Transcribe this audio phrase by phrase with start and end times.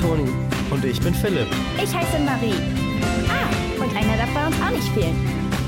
[0.00, 0.30] Toni.
[0.70, 1.48] Und ich bin Philipp.
[1.76, 2.54] Ich heiße Marie.
[3.28, 5.16] Ah, und einer darf bei uns auch nicht fehlen.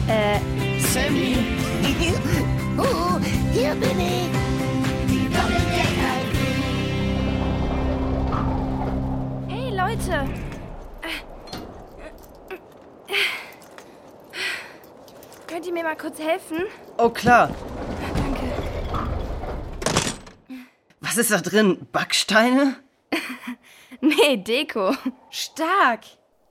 [0.08, 0.38] Äh,
[0.80, 1.36] Sammy!
[2.78, 3.20] Uh,
[3.52, 4.30] hier bin ich.
[5.10, 6.12] Die Doppelgänger
[9.48, 10.26] hey Leute.
[15.46, 16.62] Könnt ihr mir mal kurz helfen?
[16.96, 17.50] Oh klar.
[18.16, 18.46] Danke.
[21.02, 21.86] Was ist da drin?
[21.92, 22.76] Backsteine?
[24.02, 24.94] Nee, Deko.
[25.30, 26.00] Stark.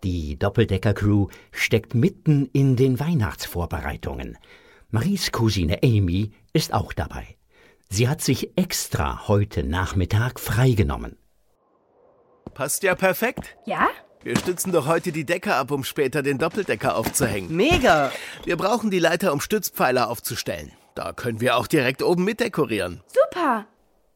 [0.03, 4.37] Die Doppeldecker-Crew steckt mitten in den Weihnachtsvorbereitungen.
[4.89, 7.35] Maries Cousine Amy ist auch dabei.
[7.89, 11.17] Sie hat sich extra heute Nachmittag freigenommen.
[12.53, 13.57] Passt ja perfekt.
[13.65, 13.89] Ja?
[14.23, 17.53] Wir stützen doch heute die Decke ab, um später den Doppeldecker aufzuhängen.
[17.53, 18.13] Mega!
[18.45, 20.71] Wir brauchen die Leiter, um Stützpfeiler aufzustellen.
[20.95, 23.01] Da können wir auch direkt oben mitdekorieren.
[23.07, 23.67] Super.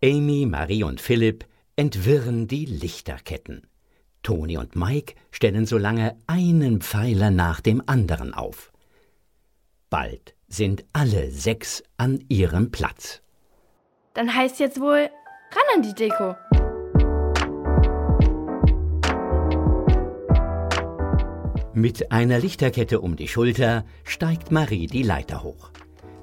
[0.02, 3.67] Amy, Marie und Philipp entwirren die Lichterketten.
[4.23, 8.71] Toni und Mike stellen so lange einen Pfeiler nach dem anderen auf.
[9.89, 13.21] Bald sind alle sechs an ihrem Platz.
[14.13, 15.09] Dann heißt jetzt wohl
[15.51, 16.35] ran an die Deko.
[21.73, 25.71] Mit einer Lichterkette um die Schulter steigt Marie die Leiter hoch.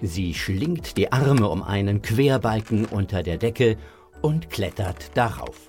[0.00, 3.76] Sie schlingt die Arme um einen Querbalken unter der Decke
[4.22, 5.69] und klettert darauf.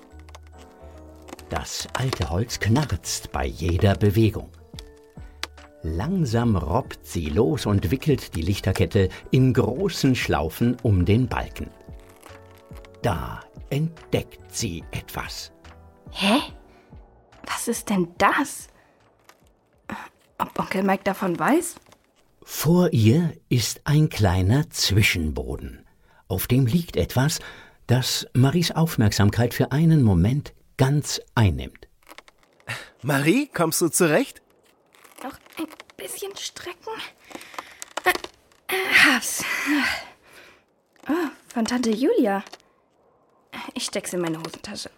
[1.50, 4.50] Das alte Holz knarzt bei jeder Bewegung.
[5.84, 11.70] Langsam robbt sie los und wickelt die Lichterkette in großen Schlaufen um den Balken.
[13.02, 15.52] Da entdeckt sie etwas.
[16.12, 16.40] Hä?
[17.46, 18.68] Was ist denn das?
[20.38, 21.76] Ob Onkel Mike davon weiß?
[22.44, 25.86] Vor ihr ist ein kleiner Zwischenboden.
[26.28, 27.40] Auf dem liegt etwas,
[27.88, 31.88] das Maries Aufmerksamkeit für einen Moment ganz einnimmt.
[33.02, 34.42] Marie, kommst du zurecht?
[35.24, 35.68] Noch ein
[35.98, 36.94] bisschen strecken.
[38.06, 38.10] Äh,
[38.74, 39.44] äh, Hab's.
[41.10, 42.44] Oh, von Tante Julia.
[43.74, 44.90] Ich steck's in meine Hosentasche.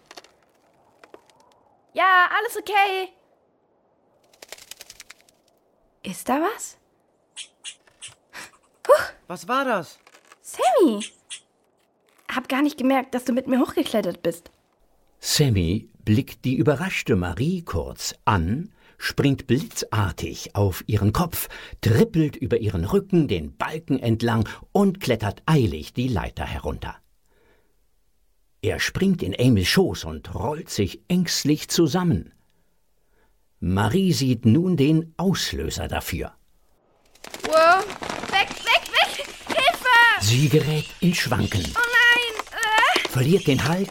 [1.92, 3.12] Ja, alles okay.
[6.02, 6.78] Ist da was?
[9.26, 9.98] Was war das?
[10.40, 11.04] Sammy!
[12.36, 14.50] Hab gar nicht gemerkt, dass du mit mir hochgeklettert bist.
[15.20, 21.48] Sammy blickt die überraschte Marie kurz an, springt blitzartig auf ihren Kopf,
[21.80, 26.96] trippelt über ihren Rücken den Balken entlang und klettert eilig die Leiter herunter.
[28.60, 32.34] Er springt in Amys Schoß und rollt sich ängstlich zusammen.
[33.60, 36.34] Marie sieht nun den Auslöser dafür.
[37.44, 37.82] Wow.
[38.30, 39.26] Weg, weg, weg!
[39.46, 40.20] Hilfe!
[40.20, 41.95] Sie gerät in Schwanken, Oh.
[43.16, 43.88] Verliert den Halt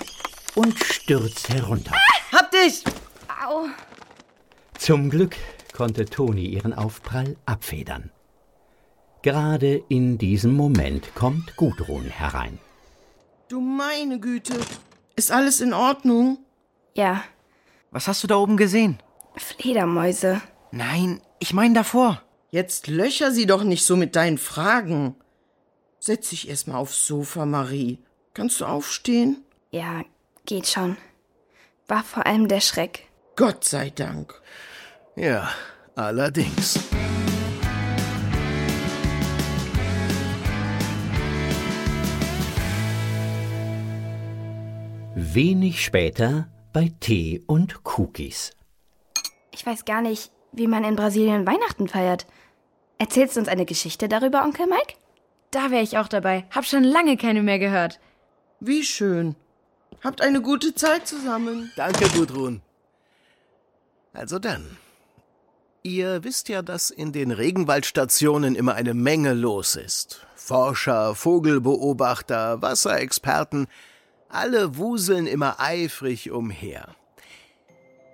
[0.53, 1.95] und stürzt herunter.
[2.31, 2.83] Hab dich!
[3.43, 3.65] Au.
[4.77, 5.35] Zum Glück
[5.73, 8.11] konnte Toni ihren Aufprall abfedern.
[9.23, 12.59] Gerade in diesem Moment kommt Gudrun herein.
[13.47, 14.53] Du meine Güte.
[15.15, 16.37] Ist alles in Ordnung?
[16.93, 17.23] Ja,
[17.89, 18.99] Was hast du da oben gesehen?
[19.37, 20.39] Fledermäuse.
[20.69, 22.21] Nein, ich meine davor.
[22.51, 25.15] Jetzt löcher sie doch nicht so mit deinen Fragen.
[25.97, 28.05] Setz dich erstmal aufs Sofa, Marie.
[28.35, 29.45] Kannst du aufstehen?
[29.71, 30.03] Ja,
[30.45, 30.97] geht schon.
[31.87, 33.07] War vor allem der Schreck.
[33.37, 34.41] Gott sei Dank.
[35.15, 35.49] Ja,
[35.95, 36.77] allerdings.
[45.15, 48.51] Wenig später bei Tee und Cookies.
[49.51, 52.27] Ich weiß gar nicht, wie man in Brasilien Weihnachten feiert.
[52.97, 54.95] Erzählst du uns eine Geschichte darüber, Onkel Mike?
[55.51, 56.43] Da wäre ich auch dabei.
[56.53, 58.01] Hab schon lange keine mehr gehört.
[58.59, 59.35] Wie schön.
[60.03, 61.71] Habt eine gute Zeit zusammen.
[61.75, 62.61] Danke, Gudrun.
[64.13, 64.77] Also dann.
[65.83, 70.25] Ihr wisst ja, dass in den Regenwaldstationen immer eine Menge los ist.
[70.35, 73.67] Forscher, Vogelbeobachter, Wasserexperten,
[74.29, 76.95] alle wuseln immer eifrig umher.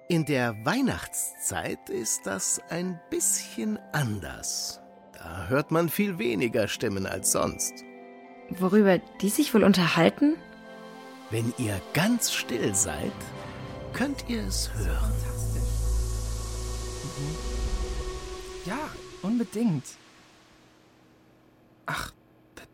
[0.09, 4.81] In der Weihnachtszeit ist das ein bisschen anders.
[5.13, 7.85] Da hört man viel weniger Stimmen als sonst.
[8.59, 10.35] Worüber die sich wohl unterhalten?
[11.29, 13.11] Wenn ihr ganz still seid,
[13.93, 15.13] könnt ihr es hören.
[18.65, 18.79] Ja,
[19.21, 19.85] unbedingt.
[21.85, 22.11] Ach,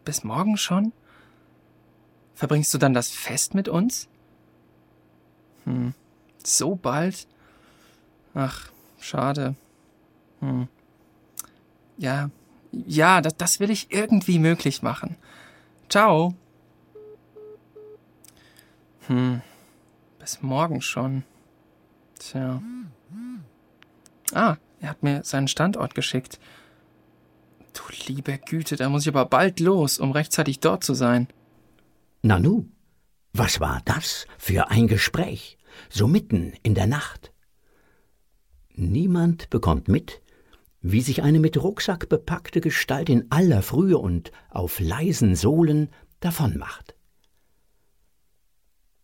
[0.04, 0.92] bis morgen schon?
[2.36, 4.08] Verbringst du dann das Fest mit uns?
[5.66, 5.94] Hm.
[6.44, 7.28] So bald?
[8.34, 8.70] Ach,
[9.00, 9.56] schade.
[10.40, 10.68] Hm.
[11.98, 12.30] Ja,
[12.72, 15.16] ja, das, das will ich irgendwie möglich machen.
[15.90, 16.36] Ciao.
[19.08, 19.42] Hm.
[20.20, 21.24] Bis morgen schon.
[22.20, 22.62] Tja.
[24.34, 26.40] Ah, er hat mir seinen Standort geschickt.
[27.74, 31.28] Du liebe Güte, da muss ich aber bald los, um rechtzeitig dort zu sein.
[32.22, 32.66] Nanu,
[33.34, 35.58] was war das für ein Gespräch,
[35.90, 37.32] so mitten in der Nacht?
[38.74, 40.22] Niemand bekommt mit,
[40.92, 45.90] wie sich eine mit Rucksack bepackte Gestalt in aller Frühe und auf leisen Sohlen
[46.20, 46.96] davonmacht.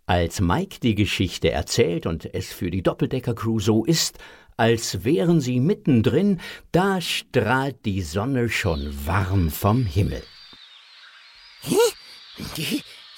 [0.06, 4.18] Als Mike die Geschichte erzählt und es für die Doppeldecker-Crew so ist,
[4.58, 6.40] als wären sie mittendrin,
[6.72, 10.22] da strahlt die Sonne schon warm vom Himmel.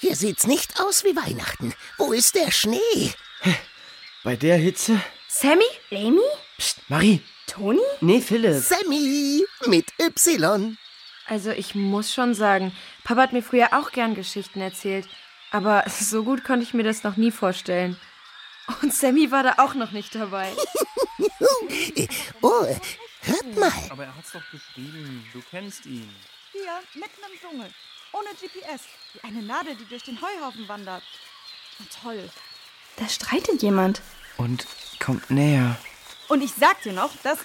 [0.00, 1.74] Hier sieht's nicht aus wie Weihnachten.
[1.98, 3.10] Wo ist der Schnee?
[4.22, 5.00] Bei der Hitze?
[5.28, 5.64] Sammy?
[5.90, 6.20] Amy?
[6.56, 7.20] Psst, Marie.
[7.56, 7.80] Toni?
[8.00, 8.62] Nee, Philipp.
[8.62, 10.76] Sammy mit Y.
[11.26, 12.72] Also ich muss schon sagen,
[13.02, 15.08] Papa hat mir früher auch gern Geschichten erzählt.
[15.50, 17.98] Aber so gut konnte ich mir das noch nie vorstellen.
[18.82, 20.52] Und Sammy war da auch noch nicht dabei.
[22.42, 22.66] Oh,
[23.22, 23.72] hört mal.
[23.90, 25.26] Aber er hat's doch geschrieben.
[25.32, 26.08] Du kennst ihn.
[26.52, 26.62] Hier,
[26.94, 27.70] mitten im Dschungel.
[28.12, 28.82] Ohne GPS.
[29.14, 31.02] Wie eine Nadel, die durch den Heuhaufen wandert.
[31.78, 32.28] Na toll.
[32.96, 34.02] Da streitet jemand.
[34.36, 34.66] Und
[35.00, 35.76] kommt näher.
[36.28, 37.38] Und ich sag dir noch, dass.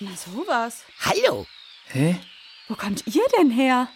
[0.00, 0.84] Na sowas.
[1.00, 1.46] Hallo.
[1.88, 2.16] Hä?
[2.68, 3.88] Wo kommt ihr denn her?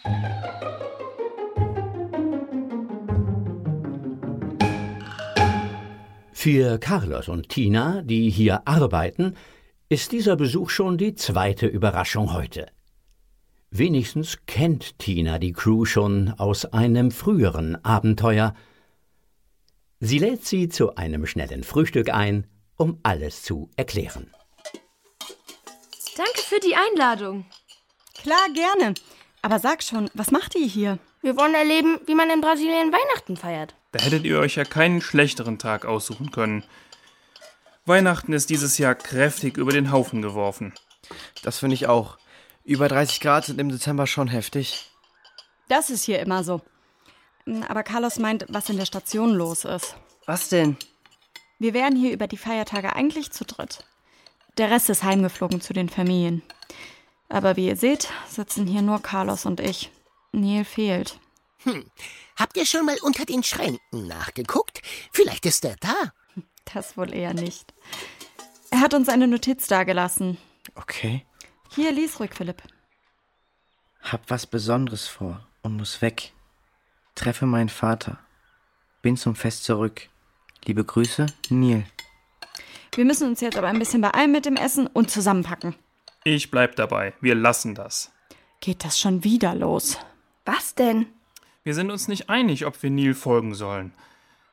[6.32, 9.36] Für Carlos und Tina, die hier arbeiten,
[9.88, 12.66] ist dieser Besuch schon die zweite Überraschung heute.
[13.70, 18.54] Wenigstens kennt Tina die Crew schon aus einem früheren Abenteuer.
[20.00, 22.46] Sie lädt sie zu einem schnellen Frühstück ein,
[22.76, 24.32] um alles zu erklären.
[26.16, 27.46] Danke für die Einladung.
[28.14, 28.94] Klar, gerne.
[29.40, 30.98] Aber sag schon, was macht ihr hier?
[31.20, 33.74] Wir wollen erleben, wie man in Brasilien Weihnachten feiert.
[33.92, 36.64] Da hättet ihr euch ja keinen schlechteren Tag aussuchen können.
[37.84, 40.72] Weihnachten ist dieses Jahr kräftig über den Haufen geworfen.
[41.42, 42.18] Das finde ich auch.
[42.64, 44.88] Über 30 Grad sind im Dezember schon heftig.
[45.68, 46.60] Das ist hier immer so.
[47.68, 49.96] Aber Carlos meint, was in der Station los ist.
[50.26, 50.76] Was denn?
[51.62, 53.84] Wir wären hier über die Feiertage eigentlich zu dritt.
[54.58, 56.42] Der Rest ist heimgeflogen zu den Familien.
[57.28, 59.92] Aber wie ihr seht, sitzen hier nur Carlos und ich.
[60.32, 61.20] Neil fehlt.
[61.58, 61.88] Hm.
[62.34, 64.82] Habt ihr schon mal unter den Schränken nachgeguckt?
[65.12, 65.94] Vielleicht ist er da.
[66.74, 67.72] Das wohl eher nicht.
[68.70, 70.38] Er hat uns eine Notiz dagelassen.
[70.74, 71.24] Okay.
[71.70, 72.62] Hier, lies ruhig, Philipp.
[74.00, 76.32] Hab was Besonderes vor und muss weg.
[77.14, 78.18] Treffe meinen Vater.
[79.00, 80.08] Bin zum Fest zurück.
[80.64, 81.84] Liebe Grüße, Neil.
[82.94, 85.74] Wir müssen uns jetzt aber ein bisschen beeilen mit dem Essen und zusammenpacken.
[86.24, 87.14] Ich bleib dabei.
[87.20, 88.12] Wir lassen das.
[88.60, 89.98] Geht das schon wieder los?
[90.44, 91.06] Was denn?
[91.64, 93.92] Wir sind uns nicht einig, ob wir Neil folgen sollen.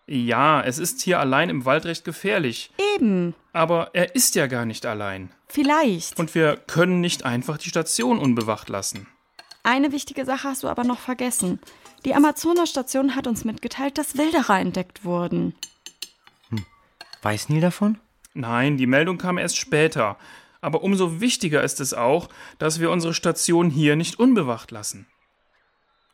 [0.08, 2.72] Ja, es ist hier allein im Wald recht gefährlich.
[2.96, 3.36] Eben.
[3.54, 5.30] Aber er ist ja gar nicht allein.
[5.48, 6.20] Vielleicht.
[6.20, 9.06] Und wir können nicht einfach die Station unbewacht lassen.
[9.62, 11.60] Eine wichtige Sache hast du aber noch vergessen.
[12.06, 15.54] Die Amazonas-Station hat uns mitgeteilt, dass Wilderer entdeckt wurden.
[17.22, 17.98] Weiß Neil davon?
[18.34, 20.18] Nein, die Meldung kam erst später.
[20.62, 25.08] Aber umso wichtiger ist es auch, dass wir unsere Station hier nicht unbewacht lassen.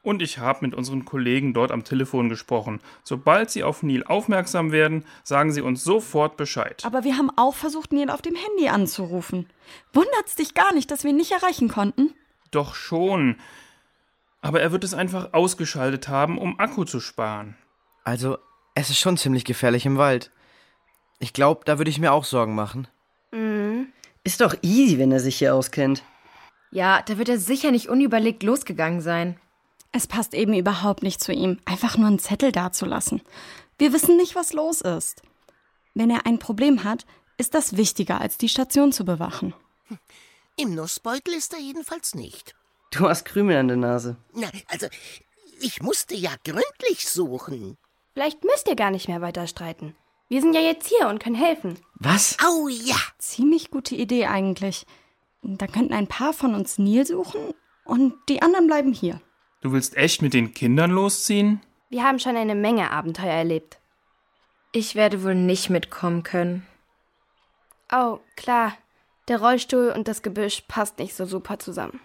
[0.06, 2.80] Und ich habe mit unseren Kollegen dort am Telefon gesprochen.
[3.04, 6.84] Sobald sie auf Neil aufmerksam werden, sagen sie uns sofort Bescheid.
[6.86, 9.50] Aber wir haben auch versucht, Neil auf dem Handy anzurufen.
[9.94, 12.14] Wundert's dich gar nicht, dass wir ihn nicht erreichen konnten?
[12.52, 13.38] Doch schon.
[14.42, 17.56] Aber er wird es einfach ausgeschaltet haben, um Akku zu sparen.
[18.04, 18.38] Also,
[18.76, 20.32] es ist schon ziemlich gefährlich im Wald.
[21.20, 22.88] Ich glaube, da würde ich mir auch Sorgen machen.
[23.32, 23.88] Mhm.
[24.24, 26.04] Ist doch easy, wenn er sich hier auskennt.
[26.72, 29.40] Ja, da wird er sicher nicht unüberlegt losgegangen sein.
[29.92, 33.22] Es passt eben überhaupt nicht zu ihm, einfach nur einen Zettel dazulassen.
[33.78, 35.22] Wir wissen nicht, was los ist.
[35.94, 37.06] Wenn er ein Problem hat,
[37.38, 39.54] ist das wichtiger, als die Station zu bewachen.
[40.58, 42.56] Im Nussbeutel ist er jedenfalls nicht.
[42.92, 44.18] Du hast Krümel an der Nase.
[44.34, 44.88] Na, also,
[45.62, 47.78] ich musste ja gründlich suchen.
[48.14, 49.96] Vielleicht müsst ihr gar nicht mehr weiter streiten.
[50.27, 51.77] Wir sind ja jetzt hier und können helfen.
[51.96, 52.38] Was?
[52.44, 52.96] Au ja!
[53.20, 54.86] Ziemlich gute Idee eigentlich.
[55.44, 57.53] Da könnten ein paar von uns Neil suchen
[57.84, 59.22] und die anderen bleiben hier.
[59.62, 61.62] Du willst echt mit den Kindern losziehen?
[61.89, 63.79] Wir haben schon eine Menge Abenteuer erlebt.
[64.72, 66.65] Ich werde wohl nicht mitkommen können.
[67.91, 68.75] Oh, klar.
[69.27, 72.00] Der Rollstuhl und das Gebüsch passt nicht so super zusammen.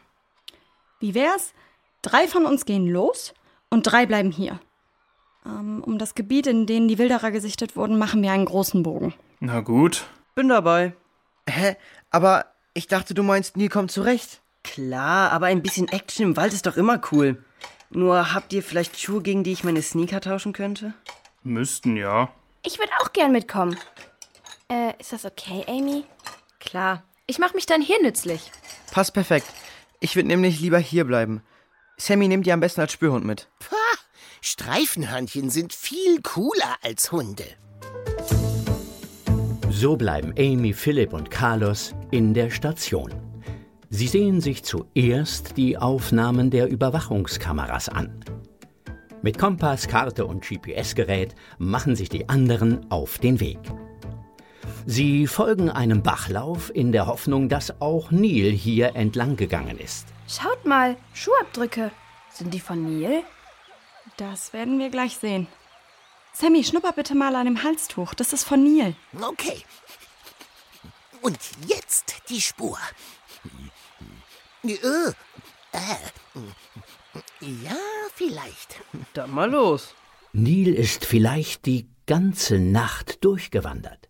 [1.00, 1.54] Wie wär's?
[2.02, 3.34] Drei von uns gehen los
[3.70, 4.60] und drei bleiben hier.
[5.46, 9.14] Ähm, um das Gebiet, in dem die Wilderer gesichtet wurden, machen wir einen großen Bogen.
[9.40, 10.06] Na gut.
[10.34, 10.94] Bin dabei.
[11.48, 11.76] Hä?
[12.10, 14.40] Aber ich dachte, du meinst, Neil kommt zurecht.
[14.62, 17.42] Klar, aber ein bisschen Action im Wald ist doch immer cool.
[17.90, 20.94] Nur habt ihr vielleicht Schuhe, gegen die ich meine Sneaker tauschen könnte?
[21.42, 22.30] Müssten ja.
[22.64, 23.76] Ich würde auch gern mitkommen.
[24.68, 26.04] Äh, ist das okay, Amy?
[26.60, 27.02] Klar.
[27.26, 28.52] Ich mache mich dann hier nützlich.
[28.92, 29.46] Passt perfekt.
[30.00, 31.42] Ich würde nämlich lieber hier bleiben.
[31.96, 33.48] Sammy nimmt die am besten als Spürhund mit.
[33.58, 33.76] Pah,
[34.42, 37.44] Streifenhörnchen sind viel cooler als Hunde.
[39.68, 43.12] So bleiben Amy, Philipp und Carlos in der Station.
[43.90, 48.24] Sie sehen sich zuerst die Aufnahmen der Überwachungskameras an.
[49.22, 53.58] Mit Kompass, Karte und GPS-Gerät machen sich die anderen auf den Weg.
[54.86, 60.06] Sie folgen einem Bachlauf in der Hoffnung, dass auch Neil hier entlang gegangen ist.
[60.26, 61.90] Schaut mal, Schuhabdrücke.
[62.32, 63.22] Sind die von Neil?
[64.16, 65.46] Das werden wir gleich sehen.
[66.32, 68.14] Sammy, schnupper bitte mal an dem Halstuch.
[68.14, 68.94] Das ist von Neil.
[69.20, 69.62] Okay.
[71.22, 72.78] Und jetzt die Spur.
[74.62, 75.96] Äh, äh,
[77.40, 77.76] ja,
[78.14, 78.80] vielleicht.
[79.14, 79.94] Dann mal los.
[80.32, 84.08] Neil ist vielleicht die ganze Nacht durchgewandert.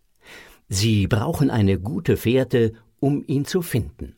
[0.68, 4.16] Sie brauchen eine gute Fährte, um ihn zu finden.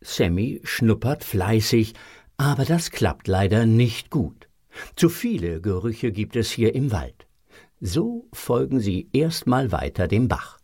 [0.00, 1.94] Sammy schnuppert fleißig,
[2.36, 4.48] aber das klappt leider nicht gut.
[4.96, 7.26] Zu viele Gerüche gibt es hier im Wald.
[7.80, 10.58] So folgen sie erstmal weiter dem Bach.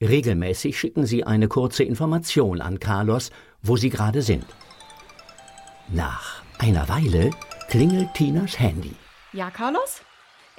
[0.00, 3.30] Regelmäßig schicken sie eine kurze Information an Carlos,
[3.62, 4.46] wo sie gerade sind.
[5.88, 7.30] Nach einer Weile
[7.68, 8.94] klingelt Tinas Handy.
[9.32, 10.02] Ja, Carlos?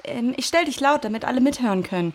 [0.04, 2.14] Ähm, ich stell dich laut, damit alle mithören können.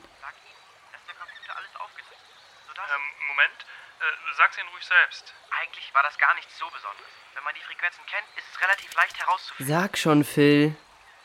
[2.77, 3.59] Ähm, Moment.
[3.99, 5.33] Äh, sag's Ihnen ruhig selbst.
[5.61, 7.24] Eigentlich war das gar nichts so Besonderes.
[7.35, 9.67] Wenn man die Frequenzen kennt, ist es relativ leicht herauszufinden.
[9.67, 10.73] Sag schon, Phil.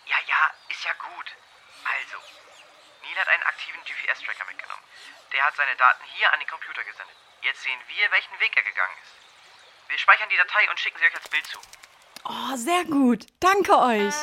[0.07, 1.29] Ja, ja, ist ja gut.
[1.87, 2.19] Also,
[3.07, 4.83] Neil hat einen aktiven GPS-Tracker mitgenommen.
[5.31, 7.15] Der hat seine Daten hier an den Computer gesendet.
[7.43, 9.15] Jetzt sehen wir, welchen Weg er gegangen ist.
[9.89, 11.59] Wir speichern die Datei und schicken sie euch als Bild zu.
[12.25, 13.27] Oh, sehr gut.
[13.39, 14.15] Danke euch.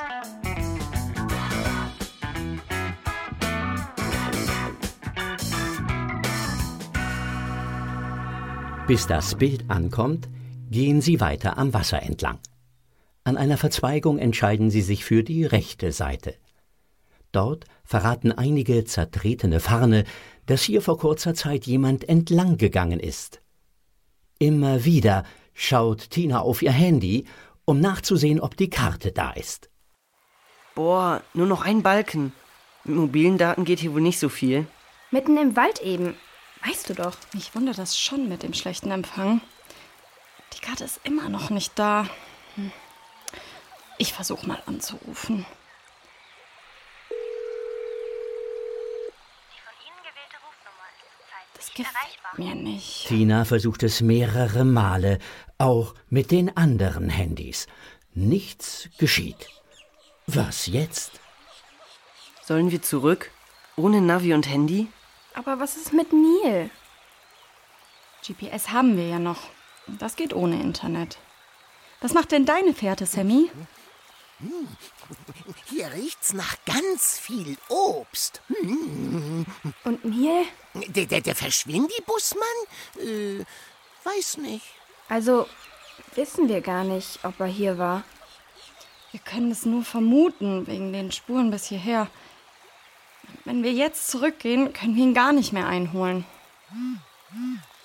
[8.87, 10.27] Bis das Bild ankommt,
[10.69, 12.39] gehen sie weiter am Wasser entlang.
[13.23, 16.35] An einer Verzweigung entscheiden sie sich für die rechte Seite.
[17.31, 20.05] Dort verraten einige zertretene Farne,
[20.45, 23.41] dass hier vor kurzer Zeit jemand entlang gegangen ist.
[24.39, 27.25] Immer wieder schaut Tina auf ihr Handy,
[27.65, 29.69] um nachzusehen, ob die Karte da ist.
[30.73, 32.31] Boah, nur noch ein Balken.
[32.85, 34.67] Mit mobilen Daten geht hier wohl nicht so viel.
[35.11, 36.15] Mitten im Wald eben.
[36.65, 37.17] Weißt du doch.
[37.33, 39.41] Mich wundert das schon mit dem schlechten Empfang.
[40.53, 42.07] Die Karte ist immer noch nicht da.
[42.55, 42.71] Hm.
[43.97, 45.45] Ich versuche mal anzurufen.
[51.55, 53.07] Das gefällt mir nicht.
[53.07, 55.17] Tina versucht es mehrere Male,
[55.57, 57.67] auch mit den anderen Handys.
[58.13, 59.49] Nichts geschieht.
[60.27, 61.19] Was jetzt?
[62.43, 63.31] Sollen wir zurück?
[63.75, 64.87] Ohne Navi und Handy?
[65.33, 66.69] Aber was ist mit Neil?
[68.25, 69.49] GPS haben wir ja noch.
[69.87, 71.17] Das geht ohne Internet.
[72.01, 73.49] Was macht denn deine Fährte, Sammy?
[75.65, 78.41] Hier riecht's nach ganz viel Obst.
[78.47, 79.45] Hm.
[79.83, 80.45] Und Neil?
[80.75, 82.43] Der, der, der Verschwindibusmann?
[82.99, 83.45] Äh,
[84.03, 84.65] weiß nicht.
[85.09, 85.47] Also,
[86.13, 88.03] wissen wir gar nicht, ob er hier war.
[89.11, 92.07] Wir können es nur vermuten, wegen den Spuren bis hierher.
[93.45, 96.25] Wenn wir jetzt zurückgehen, können wir ihn gar nicht mehr einholen.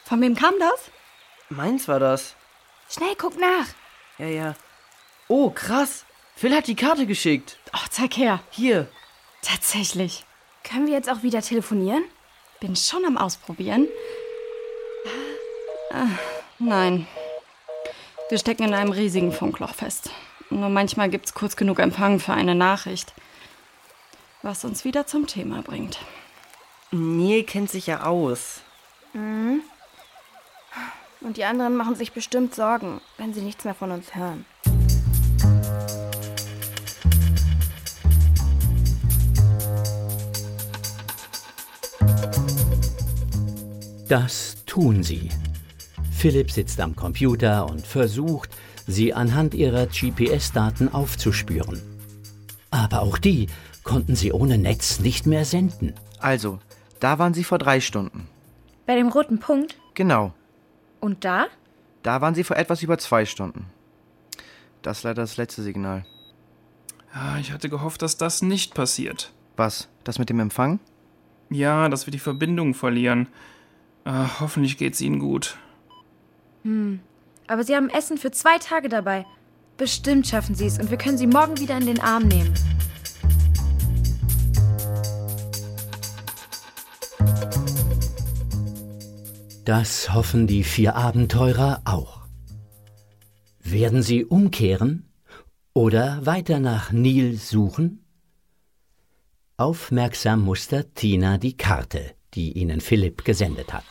[0.04, 0.90] Von wem kam das?
[1.56, 2.34] Meins war das.
[2.88, 3.66] Schnell, guck nach.
[4.18, 4.54] Ja, ja.
[5.28, 6.04] Oh, krass.
[6.34, 7.58] Phil hat die Karte geschickt.
[7.74, 8.40] Oh, zeig her.
[8.50, 8.88] Hier.
[9.42, 10.24] Tatsächlich.
[10.64, 12.04] Können wir jetzt auch wieder telefonieren?
[12.60, 13.88] Bin schon am Ausprobieren.
[15.92, 16.06] Ah,
[16.58, 17.06] nein.
[18.30, 20.10] Wir stecken in einem riesigen Funkloch fest.
[20.48, 23.12] Nur manchmal gibt's kurz genug Empfang für eine Nachricht.
[24.40, 25.98] Was uns wieder zum Thema bringt.
[26.90, 28.62] Neil kennt sich ja aus.
[29.12, 29.62] Mhm.
[31.24, 34.44] Und die anderen machen sich bestimmt Sorgen, wenn sie nichts mehr von uns hören.
[44.08, 45.30] Das tun sie.
[46.10, 48.50] Philipp sitzt am Computer und versucht,
[48.86, 51.80] sie anhand ihrer GPS-Daten aufzuspüren.
[52.70, 53.46] Aber auch die
[53.84, 55.94] konnten sie ohne Netz nicht mehr senden.
[56.18, 56.58] Also,
[57.00, 58.28] da waren sie vor drei Stunden.
[58.86, 59.76] Bei dem roten Punkt?
[59.94, 60.34] Genau.
[61.02, 61.48] Und da?
[62.04, 63.66] Da waren sie vor etwas über zwei Stunden.
[64.82, 66.06] Das ist leider das letzte Signal.
[67.12, 69.32] Ja, ich hatte gehofft, dass das nicht passiert.
[69.56, 69.88] Was?
[70.04, 70.78] Das mit dem Empfang?
[71.50, 73.26] Ja, dass wir die Verbindung verlieren.
[74.04, 75.56] Ah, hoffentlich geht's Ihnen gut.
[76.62, 77.00] Hm.
[77.48, 79.26] Aber Sie haben Essen für zwei Tage dabei.
[79.76, 82.54] Bestimmt schaffen Sie es und wir können Sie morgen wieder in den Arm nehmen.
[89.64, 92.22] Das hoffen die vier Abenteurer auch.
[93.60, 95.08] Werden sie umkehren
[95.72, 98.04] oder weiter nach Nil suchen?
[99.56, 103.84] Aufmerksam mustert Tina die Karte, die ihnen Philipp gesendet hat.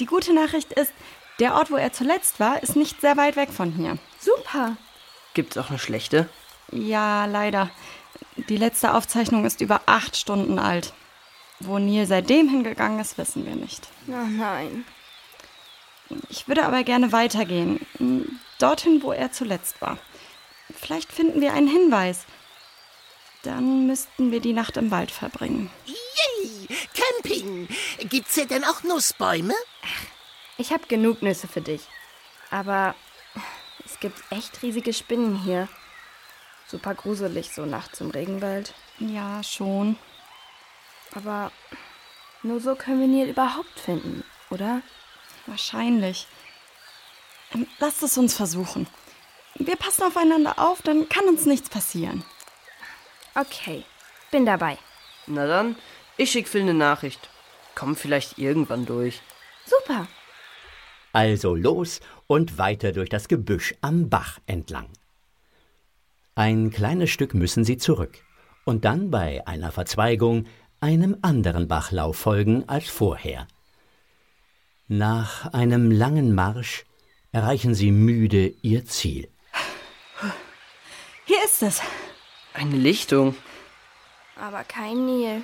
[0.00, 0.92] Die gute Nachricht ist,
[1.38, 3.98] der Ort, wo er zuletzt war, ist nicht sehr weit weg von hier.
[4.18, 4.76] Super.
[5.34, 6.28] Gibt's auch eine schlechte?
[6.72, 7.70] Ja, leider.
[8.48, 10.92] Die letzte Aufzeichnung ist über acht Stunden alt.
[11.60, 13.88] Wo Neil seitdem hingegangen ist, wissen wir nicht.
[14.06, 14.84] Oh nein.
[16.30, 17.86] Ich würde aber gerne weitergehen.
[18.58, 19.98] Dorthin, wo er zuletzt war.
[20.74, 22.24] Vielleicht finden wir einen Hinweis.
[23.42, 25.70] Dann müssten wir die Nacht im Wald verbringen.
[25.86, 26.68] Yay!
[26.94, 27.68] Camping!
[28.08, 29.54] Gibt's hier denn auch Nussbäume?
[30.56, 31.82] Ich habe genug Nüsse für dich.
[32.50, 32.94] Aber
[33.84, 35.68] es gibt echt riesige Spinnen hier.
[36.66, 38.74] Super gruselig so nachts im Regenwald.
[38.98, 39.96] Ja, schon.
[41.14, 41.52] Aber
[42.42, 44.82] nur so können wir Neil überhaupt finden, oder?
[45.46, 46.26] Wahrscheinlich.
[47.78, 48.86] Lasst es uns versuchen.
[49.54, 52.22] Wir passen aufeinander auf, dann kann uns nichts passieren.
[53.34, 53.84] Okay,
[54.30, 54.78] bin dabei.
[55.26, 55.76] Na dann,
[56.16, 57.28] ich schick Phil eine Nachricht.
[57.74, 59.20] Komm vielleicht irgendwann durch.
[59.64, 60.06] Super.
[61.12, 64.88] Also los und weiter durch das Gebüsch am Bach entlang.
[66.34, 68.22] Ein kleines Stück müssen sie zurück
[68.64, 70.46] und dann bei einer Verzweigung
[70.80, 73.46] einem anderen Bachlauf folgen als vorher.
[74.86, 76.84] Nach einem langen Marsch
[77.32, 79.28] erreichen sie müde ihr Ziel.
[81.24, 81.82] Hier ist es.
[82.54, 83.34] Eine Lichtung.
[84.40, 85.42] Aber kein Neil.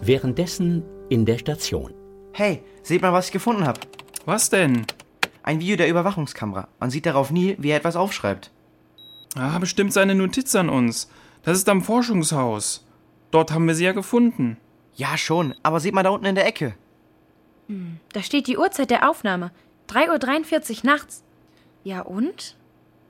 [0.00, 1.94] Währenddessen in der Station.
[2.32, 3.80] Hey, seht mal, was ich gefunden habe.
[4.24, 4.86] Was denn?
[5.42, 6.68] Ein Video der Überwachungskamera.
[6.78, 8.50] Man sieht darauf Neil, wie er etwas aufschreibt.
[9.34, 11.10] Ah, bestimmt seine Notiz an uns.
[11.42, 12.86] Das ist am Forschungshaus.
[13.30, 14.56] Dort haben wir sie ja gefunden.
[14.94, 16.74] Ja, schon, aber seht mal da unten in der Ecke.
[18.12, 19.50] Da steht die Uhrzeit der Aufnahme.
[19.88, 21.24] 3.43 Uhr nachts.
[21.82, 22.56] Ja und?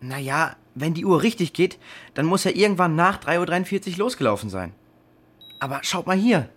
[0.01, 1.79] Naja, wenn die Uhr richtig geht,
[2.15, 4.73] dann muss er irgendwann nach 3.43 Uhr losgelaufen sein.
[5.59, 6.49] Aber schaut mal hier.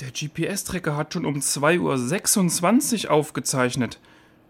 [0.00, 4.00] Der GPS-Tracker hat schon um 2.26 Uhr aufgezeichnet.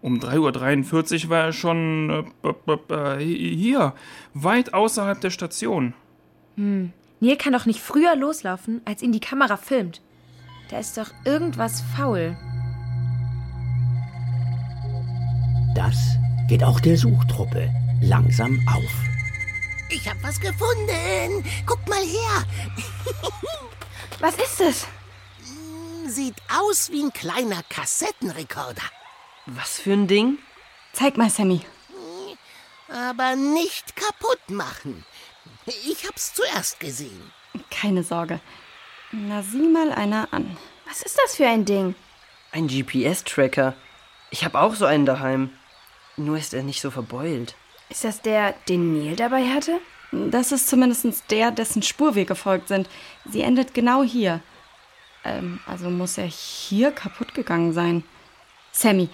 [0.03, 3.93] Um 3.43 Uhr war er schon äh, äh, hier,
[4.33, 5.93] weit außerhalb der Station.
[6.57, 6.91] Hm.
[7.21, 10.01] Neil kann doch nicht früher loslaufen, als ihn die Kamera filmt.
[10.69, 12.35] Da ist doch irgendwas faul.
[15.73, 16.17] Das
[16.49, 17.69] geht auch der Suchtruppe
[18.01, 18.93] langsam auf.
[19.89, 21.45] Ich hab was gefunden.
[21.65, 22.43] Guck mal her.
[24.19, 24.87] Was ist es?
[26.07, 28.83] Sieht aus wie ein kleiner Kassettenrekorder.
[29.45, 30.37] Was für ein Ding?
[30.93, 31.61] Zeig mal, Sammy.
[32.87, 35.05] Aber nicht kaputt machen.
[35.65, 37.31] Ich hab's zuerst gesehen.
[37.69, 38.39] Keine Sorge.
[39.11, 40.57] Na, sieh mal einer an.
[40.87, 41.95] Was ist das für ein Ding?
[42.51, 43.75] Ein GPS-Tracker.
[44.29, 45.51] Ich habe auch so einen daheim.
[46.15, 47.55] Nur ist er nicht so verbeult.
[47.89, 49.79] Ist das der, den Neil dabei hatte?
[50.11, 52.87] Das ist zumindest der, dessen Spur wir gefolgt sind.
[53.25, 54.41] Sie endet genau hier.
[55.23, 58.03] Ähm, also muss er hier kaputt gegangen sein.
[58.71, 59.09] Sammy,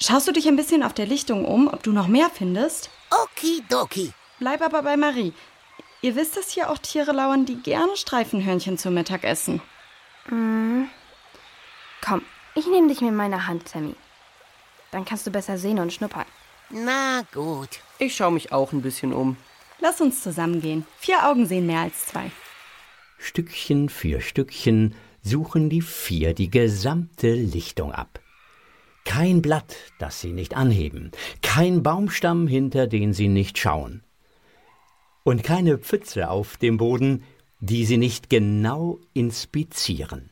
[0.00, 2.90] schaust du dich ein bisschen auf der Lichtung um, ob du noch mehr findest?
[3.10, 4.12] Okidoki.
[4.38, 5.32] Bleib aber bei Marie.
[6.00, 9.60] Ihr wisst, dass hier auch Tiere lauern, die gerne Streifenhörnchen zum Mittag essen.
[10.30, 10.88] Mhm.
[12.00, 12.22] Komm,
[12.54, 13.94] ich nehme dich mit meiner Hand, Sammy.
[14.90, 16.26] Dann kannst du besser sehen und schnuppern.
[16.70, 17.80] Na gut.
[17.98, 19.36] Ich schaue mich auch ein bisschen um.
[19.80, 20.86] Lass uns zusammengehen.
[20.98, 22.30] Vier Augen sehen mehr als zwei.
[23.18, 28.20] Stückchen für Stückchen suchen die vier die gesamte Lichtung ab.
[29.08, 34.02] Kein Blatt, das sie nicht anheben, kein Baumstamm, hinter den sie nicht schauen.
[35.24, 37.24] Und keine Pfütze auf dem Boden,
[37.58, 40.28] die sie nicht genau inspizieren.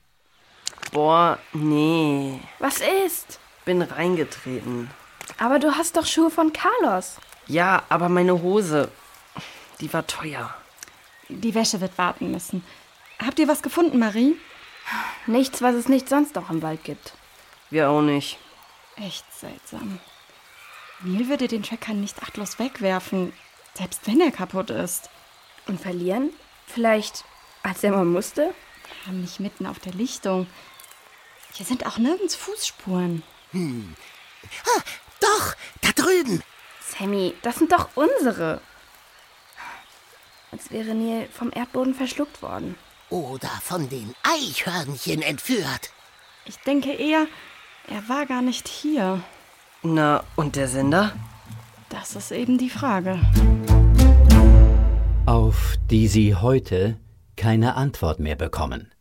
[0.92, 2.38] Boah, nee.
[2.58, 3.40] Was ist?
[3.64, 4.90] Bin reingetreten.
[5.38, 7.16] Aber du hast doch Schuhe von Carlos.
[7.46, 8.90] Ja, aber meine Hose,
[9.80, 10.54] die war teuer.
[11.30, 12.62] Die Wäsche wird warten müssen.
[13.24, 14.36] Habt ihr was gefunden, Marie?
[15.26, 17.14] Nichts, was es nicht sonst noch im Wald gibt.
[17.70, 18.38] Wir auch nicht.
[18.96, 20.00] Echt seltsam.
[21.00, 23.32] Neil würde den Tracker nicht achtlos wegwerfen,
[23.74, 25.10] selbst wenn er kaputt ist.
[25.66, 26.30] Und verlieren?
[26.66, 27.24] Vielleicht,
[27.62, 28.54] als er mal musste?
[29.04, 30.46] Ja, nicht mitten auf der Lichtung.
[31.52, 33.22] Hier sind auch nirgends Fußspuren.
[33.50, 33.96] Hm.
[34.64, 34.80] Ah,
[35.20, 36.42] doch, da drüben.
[36.80, 38.60] Sammy, das sind doch unsere.
[40.52, 42.78] Als wäre Neil vom Erdboden verschluckt worden.
[43.10, 45.90] Oder von den Eichhörnchen entführt.
[46.44, 47.26] Ich denke eher,
[47.88, 49.22] er war gar nicht hier.
[49.82, 51.12] Na, und der Sender?
[51.88, 53.18] Das ist eben die Frage.
[55.26, 56.98] Auf die Sie heute
[57.36, 58.92] keine Antwort mehr bekommen.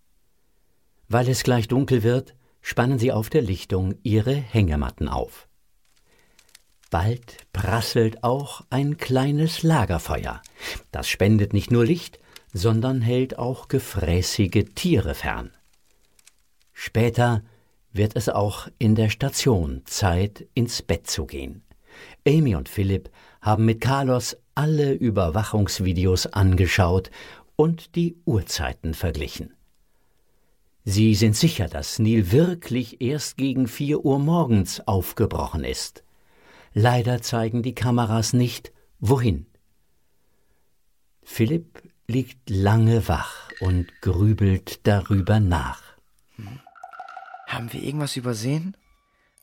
[1.07, 5.47] Weil es gleich dunkel wird, spannen Sie auf der Lichtung Ihre Hängematten auf.
[6.91, 10.41] Bald prasselt auch ein kleines Lagerfeuer.
[10.91, 12.19] Das spendet nicht nur Licht,
[12.53, 15.51] sondern hält auch gefräßige Tiere fern.
[16.73, 17.41] Später
[17.95, 21.63] wird es auch in der Station Zeit, ins Bett zu gehen.
[22.27, 23.09] Amy und Philipp
[23.41, 27.09] haben mit Carlos alle Überwachungsvideos angeschaut
[27.55, 29.53] und die Uhrzeiten verglichen.
[30.83, 36.03] Sie sind sicher, dass Neil wirklich erst gegen vier Uhr morgens aufgebrochen ist.
[36.73, 39.47] Leider zeigen die Kameras nicht, wohin.
[41.23, 45.81] Philipp liegt lange wach und grübelt darüber nach.
[47.47, 48.75] Haben wir irgendwas übersehen?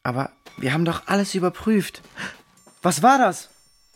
[0.02, 2.02] Aber wir haben doch alles überprüft.
[2.82, 3.48] Was war das?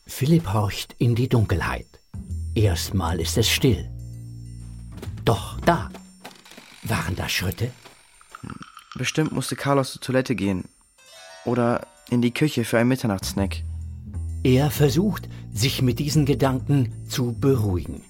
[0.06, 1.86] Philipp horcht in die Dunkelheit.
[2.54, 3.90] Erstmal ist es still.
[5.24, 5.90] Doch da
[6.84, 7.72] waren da Schritte.
[8.94, 10.64] Bestimmt musste Carlos zur Toilette gehen.
[11.44, 13.62] Oder in die Küche für einen Mitternachtssnack.
[14.44, 18.04] Er versucht, sich mit diesen Gedanken zu beruhigen.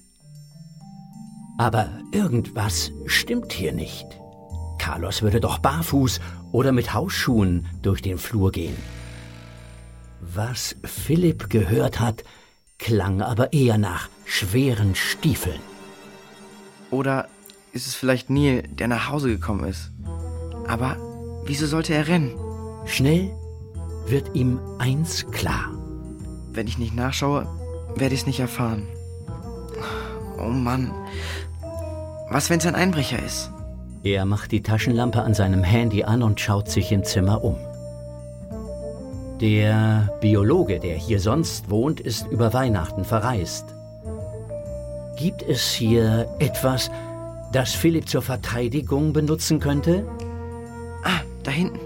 [1.57, 4.05] Aber irgendwas stimmt hier nicht.
[4.87, 6.21] Carlos würde doch barfuß
[6.53, 8.77] oder mit Hausschuhen durch den Flur gehen.
[10.21, 12.23] Was Philipp gehört hat,
[12.77, 15.59] klang aber eher nach schweren Stiefeln.
[16.89, 17.27] Oder
[17.73, 19.91] ist es vielleicht Neil, der nach Hause gekommen ist?
[20.69, 20.95] Aber
[21.45, 22.31] wieso sollte er rennen?
[22.85, 23.35] Schnell
[24.05, 25.69] wird ihm eins klar.
[26.53, 27.45] Wenn ich nicht nachschaue,
[27.97, 28.87] werde ich es nicht erfahren.
[30.39, 30.93] Oh Mann.
[32.29, 33.51] Was, wenn es ein Einbrecher ist?
[34.09, 37.57] Er macht die Taschenlampe an seinem Handy an und schaut sich im Zimmer um.
[39.41, 43.65] Der Biologe, der hier sonst wohnt, ist über Weihnachten verreist.
[45.17, 46.89] Gibt es hier etwas,
[47.51, 50.07] das Philipp zur Verteidigung benutzen könnte?
[51.03, 51.79] Ah, da hinten.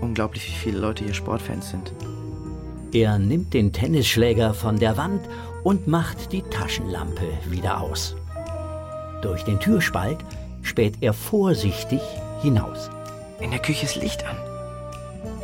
[0.00, 1.92] Unglaublich, wie viele Leute hier Sportfans sind.
[2.92, 5.22] Er nimmt den Tennisschläger von der Wand
[5.64, 8.14] und macht die Taschenlampe wieder aus.
[9.22, 10.18] Durch den Türspalt
[10.66, 12.00] späht er vorsichtig
[12.42, 12.90] hinaus.
[13.40, 14.36] In der Küche ist Licht an.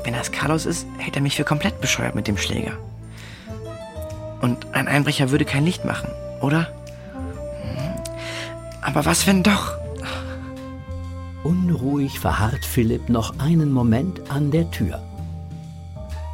[0.04, 2.76] Wenn das Carlos ist, hält er mich für komplett bescheuert mit dem Schläger.
[4.40, 6.68] Und ein Einbrecher würde kein Licht machen, oder?
[7.12, 7.94] Hm.
[8.82, 9.74] Aber was, wenn doch?
[11.44, 15.00] Unruhig verharrt Philipp noch einen Moment an der Tür.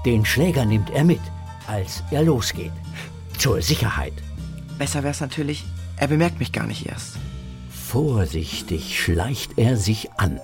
[0.06, 1.20] Den Schläger nimmt er mit,
[1.66, 2.72] als er losgeht.
[3.36, 4.14] Zur Sicherheit.
[4.78, 5.64] Besser wär's natürlich,
[5.96, 7.17] er bemerkt mich gar nicht erst.
[7.88, 10.38] Vorsichtig schleicht er sich an.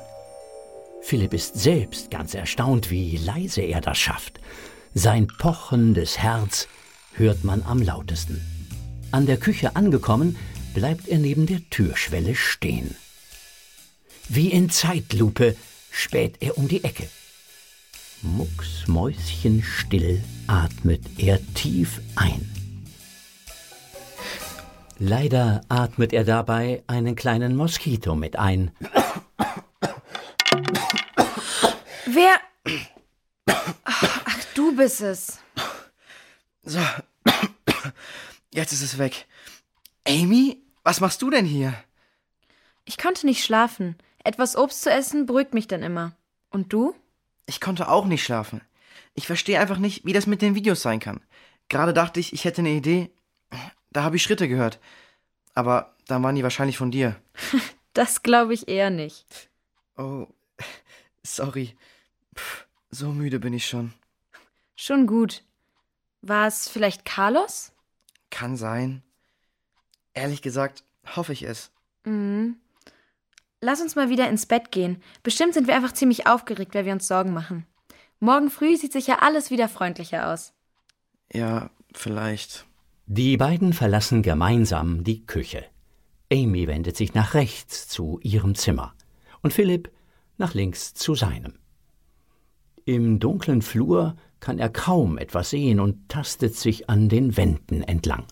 [1.02, 4.40] Philipp ist selbst ganz erstaunt, wie leise er das schafft.
[4.94, 6.68] Sein pochendes Herz
[7.12, 8.40] hört man am lautesten.
[9.10, 10.38] An der Küche angekommen,
[10.72, 12.96] bleibt er neben der Türschwelle stehen.
[14.30, 15.54] Wie in Zeitlupe
[15.90, 17.10] späht er um die Ecke.
[18.22, 22.53] Mucksmäuschenstill atmet er tief ein.
[24.98, 28.70] Leider atmet er dabei einen kleinen Moskito mit ein.
[32.06, 32.40] Wer.
[33.84, 35.40] Ach, du bist es.
[36.62, 36.80] So.
[38.52, 39.26] Jetzt ist es weg.
[40.06, 41.74] Amy, was machst du denn hier?
[42.84, 43.96] Ich konnte nicht schlafen.
[44.22, 46.12] Etwas Obst zu essen beruhigt mich dann immer.
[46.50, 46.94] Und du?
[47.46, 48.60] Ich konnte auch nicht schlafen.
[49.14, 51.20] Ich verstehe einfach nicht, wie das mit den Videos sein kann.
[51.68, 53.10] Gerade dachte ich, ich hätte eine Idee.
[53.94, 54.78] Da habe ich Schritte gehört.
[55.54, 57.16] Aber dann waren die wahrscheinlich von dir.
[57.94, 59.48] das glaube ich eher nicht.
[59.96, 60.26] Oh,
[61.22, 61.76] sorry.
[62.36, 63.94] Pff, so müde bin ich schon.
[64.74, 65.42] Schon gut.
[66.20, 67.72] War es vielleicht Carlos?
[68.30, 69.02] Kann sein.
[70.12, 70.82] Ehrlich gesagt,
[71.14, 71.70] hoffe ich es.
[72.04, 72.56] Mhm.
[73.60, 75.00] Lass uns mal wieder ins Bett gehen.
[75.22, 77.64] Bestimmt sind wir einfach ziemlich aufgeregt, weil wir uns Sorgen machen.
[78.18, 80.52] Morgen früh sieht sicher alles wieder freundlicher aus.
[81.32, 82.66] Ja, vielleicht.
[83.06, 85.66] Die beiden verlassen gemeinsam die Küche.
[86.32, 88.94] Amy wendet sich nach rechts zu ihrem Zimmer
[89.42, 89.90] und Philipp
[90.38, 91.52] nach links zu seinem.
[92.86, 98.24] Im dunklen Flur kann er kaum etwas sehen und tastet sich an den Wänden entlang.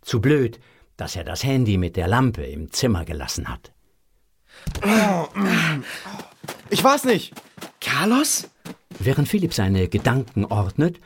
[0.00, 0.58] Zu blöd,
[0.96, 3.72] dass er das Handy mit der Lampe im Zimmer gelassen hat.
[6.68, 7.32] Ich war's nicht.
[7.80, 8.48] Carlos?
[8.98, 10.98] Während Philipp seine Gedanken ordnet,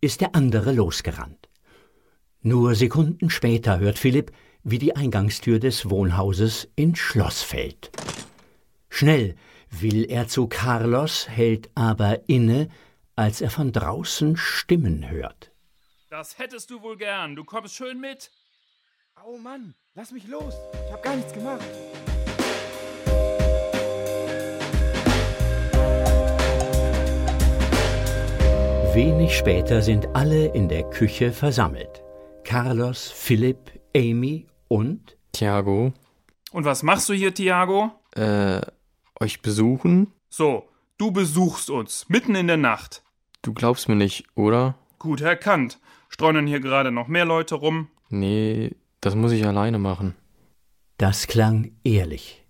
[0.00, 1.43] ist der andere losgerannt.
[2.46, 4.30] Nur Sekunden später hört Philipp,
[4.64, 7.90] wie die Eingangstür des Wohnhauses ins Schloss fällt.
[8.90, 9.34] Schnell
[9.70, 12.68] will er zu Carlos, hält aber inne,
[13.16, 15.52] als er von draußen Stimmen hört.
[16.10, 17.34] Das hättest du wohl gern.
[17.34, 18.30] Du kommst schön mit.
[19.24, 20.52] Oh Mann, lass mich los.
[20.86, 21.64] Ich hab gar nichts gemacht.
[28.92, 32.03] Wenig später sind alle in der Küche versammelt.
[32.44, 35.92] Carlos, Philipp, Amy und Thiago.
[36.52, 37.90] Und was machst du hier, Thiago?
[38.14, 38.60] Äh,
[39.18, 40.12] euch besuchen?
[40.28, 43.02] So, du besuchst uns, mitten in der Nacht.
[43.42, 44.76] Du glaubst mir nicht, oder?
[44.98, 45.80] Gut erkannt.
[46.08, 47.88] Streunen hier gerade noch mehr Leute rum?
[48.08, 50.14] Nee, das muss ich alleine machen.
[50.98, 52.44] Das klang ehrlich.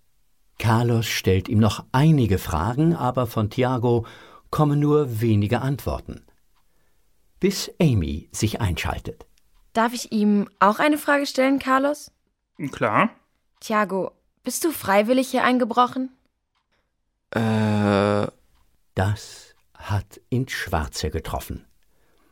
[0.58, 4.06] Carlos stellt ihm noch einige Fragen, aber von Thiago
[4.50, 6.26] kommen nur wenige Antworten.
[7.40, 9.26] Bis Amy sich einschaltet.
[9.74, 12.10] Darf ich ihm auch eine Frage stellen, Carlos?
[12.72, 13.10] Klar.
[13.60, 16.10] Thiago, bist du freiwillig hier eingebrochen?
[17.30, 18.28] Äh.
[18.94, 21.66] Das hat ins Schwarze getroffen.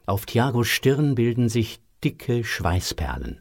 [0.06, 3.40] Auf Thiagos Stirn bilden sich dicke Schweißperlen.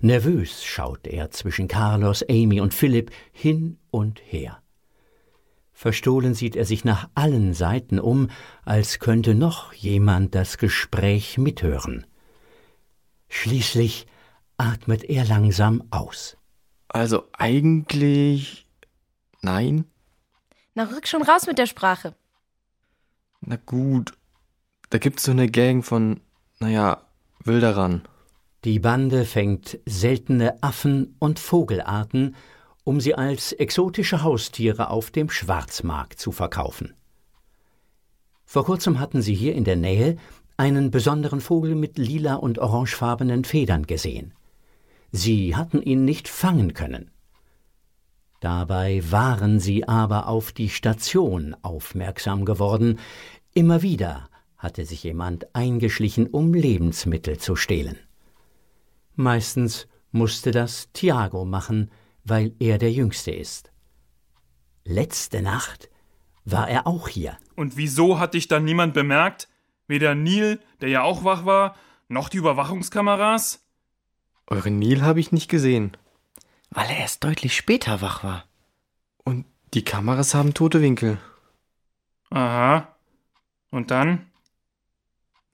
[0.00, 4.62] Nervös schaut er zwischen Carlos, Amy und Philipp hin und her.
[5.72, 8.30] Verstohlen sieht er sich nach allen Seiten um,
[8.64, 12.06] als könnte noch jemand das Gespräch mithören.
[13.34, 14.06] Schließlich
[14.58, 16.36] atmet er langsam aus.
[16.88, 18.66] Also eigentlich.
[19.40, 19.86] Nein?
[20.74, 22.14] Na, rück schon raus mit der Sprache.
[23.40, 24.12] Na gut.
[24.90, 26.20] Da gibt's so eine Gang von,
[26.60, 27.06] naja,
[27.42, 28.02] Wilderern.
[28.64, 32.36] Die Bande fängt seltene Affen- und Vogelarten,
[32.84, 36.94] um sie als exotische Haustiere auf dem Schwarzmarkt zu verkaufen.
[38.44, 40.18] Vor kurzem hatten sie hier in der Nähe
[40.62, 44.32] einen besonderen Vogel mit lila und orangefarbenen Federn gesehen.
[45.10, 47.10] Sie hatten ihn nicht fangen können.
[48.38, 53.00] Dabei waren sie aber auf die Station aufmerksam geworden.
[53.54, 57.98] Immer wieder hatte sich jemand eingeschlichen, um Lebensmittel zu stehlen.
[59.16, 61.90] Meistens musste das Thiago machen,
[62.22, 63.72] weil er der Jüngste ist.
[64.84, 65.90] Letzte Nacht
[66.44, 67.36] war er auch hier.
[67.56, 69.48] Und wieso hat dich dann niemand bemerkt?
[69.86, 71.76] Weder Neil, der ja auch wach war,
[72.08, 73.64] noch die Überwachungskameras?
[74.46, 75.96] Euren Neil habe ich nicht gesehen.
[76.70, 78.44] Weil er erst deutlich später wach war.
[79.24, 81.18] Und die Kameras haben tote Winkel.
[82.30, 82.94] Aha.
[83.70, 84.26] Und dann?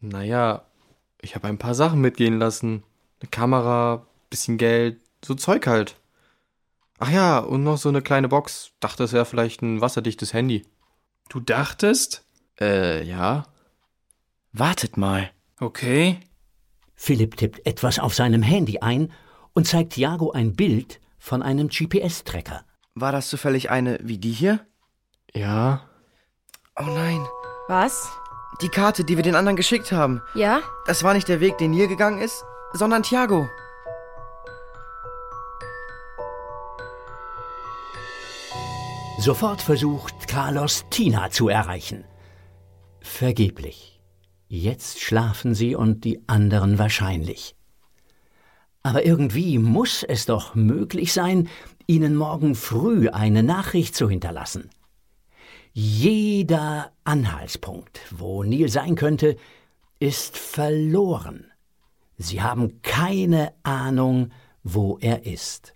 [0.00, 0.64] Naja,
[1.20, 2.84] ich habe ein paar Sachen mitgehen lassen.
[3.20, 5.96] Eine Kamera, bisschen Geld, so Zeug halt.
[6.98, 8.72] Ach ja, und noch so eine kleine Box.
[8.80, 10.66] Dachte, es wäre vielleicht ein wasserdichtes Handy.
[11.28, 12.24] Du dachtest?
[12.60, 13.46] Äh, ja.
[14.52, 15.30] Wartet mal.
[15.60, 16.20] Okay.
[16.94, 19.12] Philipp tippt etwas auf seinem Handy ein
[19.52, 22.64] und zeigt Jago ein Bild von einem GPS-Tracker.
[22.94, 24.60] War das zufällig eine wie die hier?
[25.34, 25.82] Ja.
[26.78, 27.24] Oh nein.
[27.68, 28.08] Was?
[28.62, 30.22] Die Karte, die wir den anderen geschickt haben.
[30.34, 30.60] Ja?
[30.86, 33.48] Das war nicht der Weg, den Neil gegangen ist, sondern Thiago.
[39.18, 42.04] Sofort versucht Carlos Tina zu erreichen.
[43.00, 43.97] Vergeblich.
[44.48, 47.54] Jetzt schlafen sie und die anderen wahrscheinlich.
[48.82, 51.48] Aber irgendwie muss es doch möglich sein,
[51.86, 54.70] ihnen morgen früh eine Nachricht zu hinterlassen.
[55.72, 59.36] Jeder Anhaltspunkt, wo Neil sein könnte,
[59.98, 61.46] ist verloren.
[62.16, 64.30] Sie haben keine Ahnung,
[64.62, 65.74] wo er ist.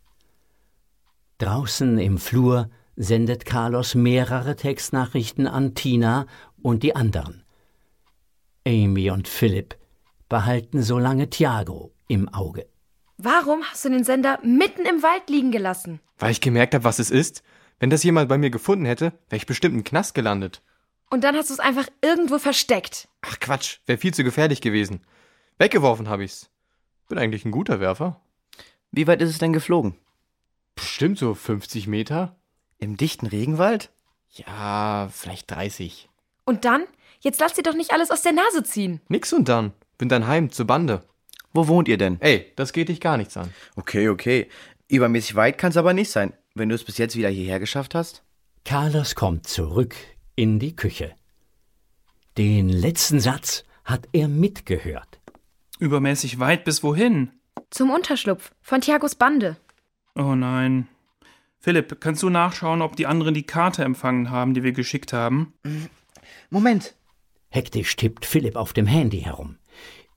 [1.38, 6.26] Draußen im Flur sendet Carlos mehrere Textnachrichten an Tina
[6.62, 7.41] und die anderen.
[8.66, 9.76] Amy und Philipp
[10.28, 12.66] behalten so lange Thiago im Auge.
[13.18, 16.00] Warum hast du den Sender mitten im Wald liegen gelassen?
[16.18, 17.42] Weil ich gemerkt habe, was es ist.
[17.78, 20.62] Wenn das jemand bei mir gefunden hätte, wäre ich bestimmt im Knast gelandet.
[21.10, 23.08] Und dann hast du es einfach irgendwo versteckt.
[23.22, 25.04] Ach Quatsch, wäre viel zu gefährlich gewesen.
[25.58, 26.48] Weggeworfen habe ich's.
[27.08, 28.20] Bin eigentlich ein guter Werfer.
[28.92, 29.96] Wie weit ist es denn geflogen?
[30.74, 32.36] Bestimmt so 50 Meter.
[32.78, 33.90] Im dichten Regenwald?
[34.30, 36.08] Ja, vielleicht 30.
[36.44, 36.84] Und dann?
[37.22, 39.00] Jetzt lass dir doch nicht alles aus der Nase ziehen.
[39.08, 39.72] Nix und dann.
[39.96, 41.04] Bin dann heim zur Bande.
[41.52, 42.20] Wo wohnt ihr denn?
[42.20, 43.54] Ey, das geht dich gar nichts an.
[43.76, 44.48] Okay, okay.
[44.88, 47.94] Übermäßig weit kann es aber nicht sein, wenn du es bis jetzt wieder hierher geschafft
[47.94, 48.24] hast.
[48.64, 49.94] Carlos kommt zurück
[50.34, 51.14] in die Küche.
[52.36, 55.20] Den letzten Satz hat er mitgehört.
[55.78, 57.30] Übermäßig weit bis wohin?
[57.70, 59.56] Zum Unterschlupf von Thiagos Bande.
[60.16, 60.88] Oh nein.
[61.60, 65.54] Philipp, kannst du nachschauen, ob die anderen die Karte empfangen haben, die wir geschickt haben?
[66.50, 66.96] Moment.
[67.52, 69.58] Hektisch tippt Philipp auf dem Handy herum.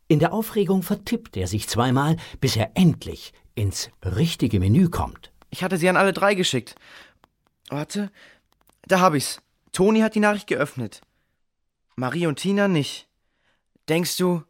[0.07, 5.33] In der Aufregung vertippt er sich zweimal, bis er endlich ins richtige Menü kommt.
[5.49, 6.75] Ich hatte sie an alle drei geschickt.
[7.67, 8.09] Warte,
[8.87, 9.41] da hab ich's.
[9.73, 11.01] Toni hat die Nachricht geöffnet.
[11.97, 13.09] Marie und Tina nicht.
[13.89, 14.43] Denkst du?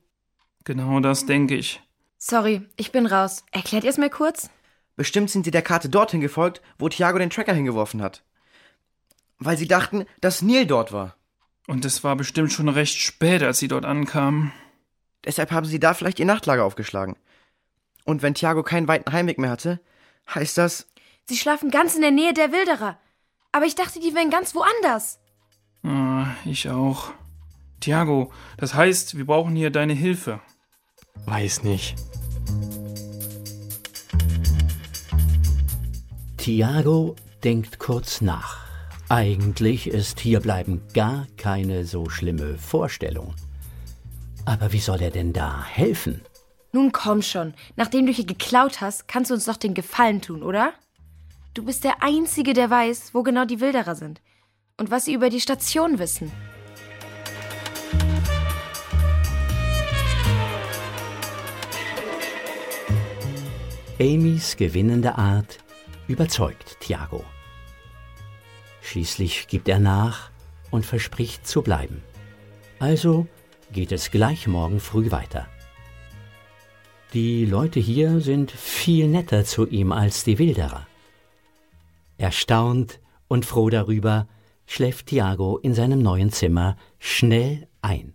[0.64, 1.82] Genau das denke ich.
[2.20, 3.44] Sorry, ich bin raus.
[3.52, 4.52] Erklärt ihr es mir kurz?
[4.96, 8.24] Bestimmt sind sie der Karte dorthin gefolgt, wo Thiago den Tracker hingeworfen hat.
[9.40, 11.18] Weil sie dachten, dass Neil dort war.
[11.68, 14.52] Und es war bestimmt schon recht spät, als sie dort ankamen.
[15.24, 17.16] Deshalb haben sie da vielleicht ihr Nachtlager aufgeschlagen.
[18.04, 19.80] Und wenn Thiago keinen weiten Heimweg mehr hatte,
[20.34, 20.88] heißt das.
[21.28, 23.00] Sie schlafen ganz in der Nähe der Wilderer.
[23.52, 25.20] Aber ich dachte, die wären ganz woanders.
[25.84, 27.14] Ah, ich auch.
[27.80, 30.40] Thiago, das heißt, wir brauchen hier deine Hilfe.
[31.26, 31.96] Weiß nicht.
[36.38, 38.65] Thiago denkt kurz nach.
[39.08, 43.36] Eigentlich ist hierbleiben gar keine so schlimme Vorstellung.
[44.46, 46.22] Aber wie soll er denn da helfen?
[46.72, 47.54] Nun komm schon.
[47.76, 50.74] Nachdem du hier geklaut hast, kannst du uns doch den Gefallen tun, oder?
[51.54, 54.22] Du bist der Einzige, der weiß, wo genau die Wilderer sind.
[54.78, 56.32] Und was sie über die Station wissen.
[64.00, 65.60] Amys gewinnende Art
[66.08, 67.24] überzeugt Thiago.
[68.86, 70.30] Schließlich gibt er nach
[70.70, 72.04] und verspricht zu bleiben.
[72.78, 73.26] Also
[73.72, 75.48] geht es gleich morgen früh weiter.
[77.12, 80.86] Die Leute hier sind viel netter zu ihm als die Wilderer.
[82.20, 84.28] Erstaunt und froh darüber
[84.68, 88.14] schläft Thiago in seinem neuen Zimmer schnell ein.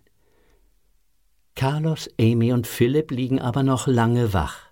[1.53, 4.71] Carlos, Amy und Philipp liegen aber noch lange wach.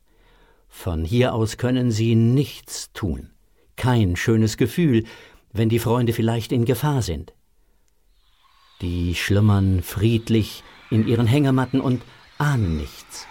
[0.69, 3.31] Von hier aus können sie nichts tun.
[3.75, 5.05] Kein schönes Gefühl,
[5.51, 7.33] wenn die Freunde vielleicht in Gefahr sind.
[8.81, 12.01] Die schlummern friedlich in ihren Hängematten und
[12.37, 13.27] ahnen nichts.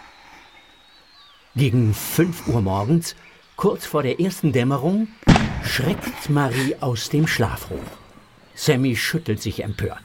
[1.56, 3.16] Gegen fünf Uhr morgens,
[3.56, 5.08] kurz vor der ersten Dämmerung,
[5.64, 7.98] schreckt Marie aus dem Schlaf hoch.
[8.54, 10.02] Sammy schüttelt sich empört.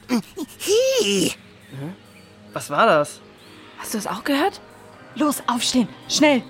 [2.52, 3.20] Was war das?
[3.78, 4.60] Hast du es auch gehört?
[5.16, 6.42] Los, aufstehen, schnell!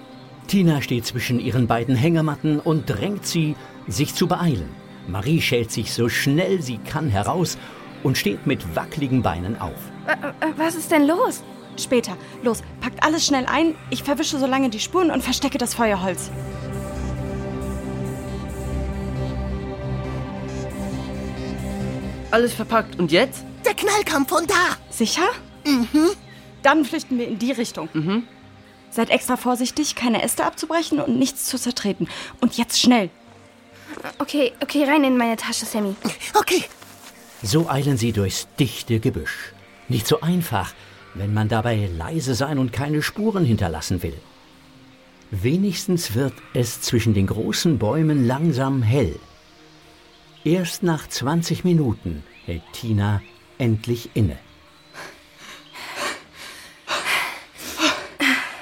[0.46, 3.56] Tina steht zwischen ihren beiden Hängematten und drängt sie,
[3.88, 4.83] sich zu beeilen.
[5.06, 7.58] Marie schält sich so schnell sie kann heraus
[8.02, 9.78] und steht mit wackeligen Beinen auf.
[10.06, 11.42] Äh, was ist denn los?
[11.76, 12.16] Später.
[12.42, 13.74] Los, packt alles schnell ein.
[13.90, 16.30] Ich verwische so lange die Spuren und verstecke das Feuerholz.
[22.30, 22.98] Alles verpackt.
[22.98, 23.44] Und jetzt?
[23.64, 24.76] Der Knall kam von da.
[24.90, 25.22] Sicher?
[25.64, 26.10] Mhm.
[26.62, 27.88] Dann flüchten wir in die Richtung.
[27.92, 28.24] Mhm.
[28.90, 32.08] Seid extra vorsichtig, keine Äste abzubrechen und nichts zu zertreten.
[32.40, 33.10] Und jetzt schnell.
[34.18, 35.94] Okay, okay, rein in meine Tasche, Sammy.
[36.34, 36.64] Okay.
[37.42, 39.52] So eilen sie durchs dichte Gebüsch.
[39.88, 40.72] Nicht so einfach,
[41.14, 44.18] wenn man dabei leise sein und keine Spuren hinterlassen will.
[45.30, 49.18] Wenigstens wird es zwischen den großen Bäumen langsam hell.
[50.44, 53.22] Erst nach 20 Minuten hält Tina
[53.58, 54.38] endlich inne.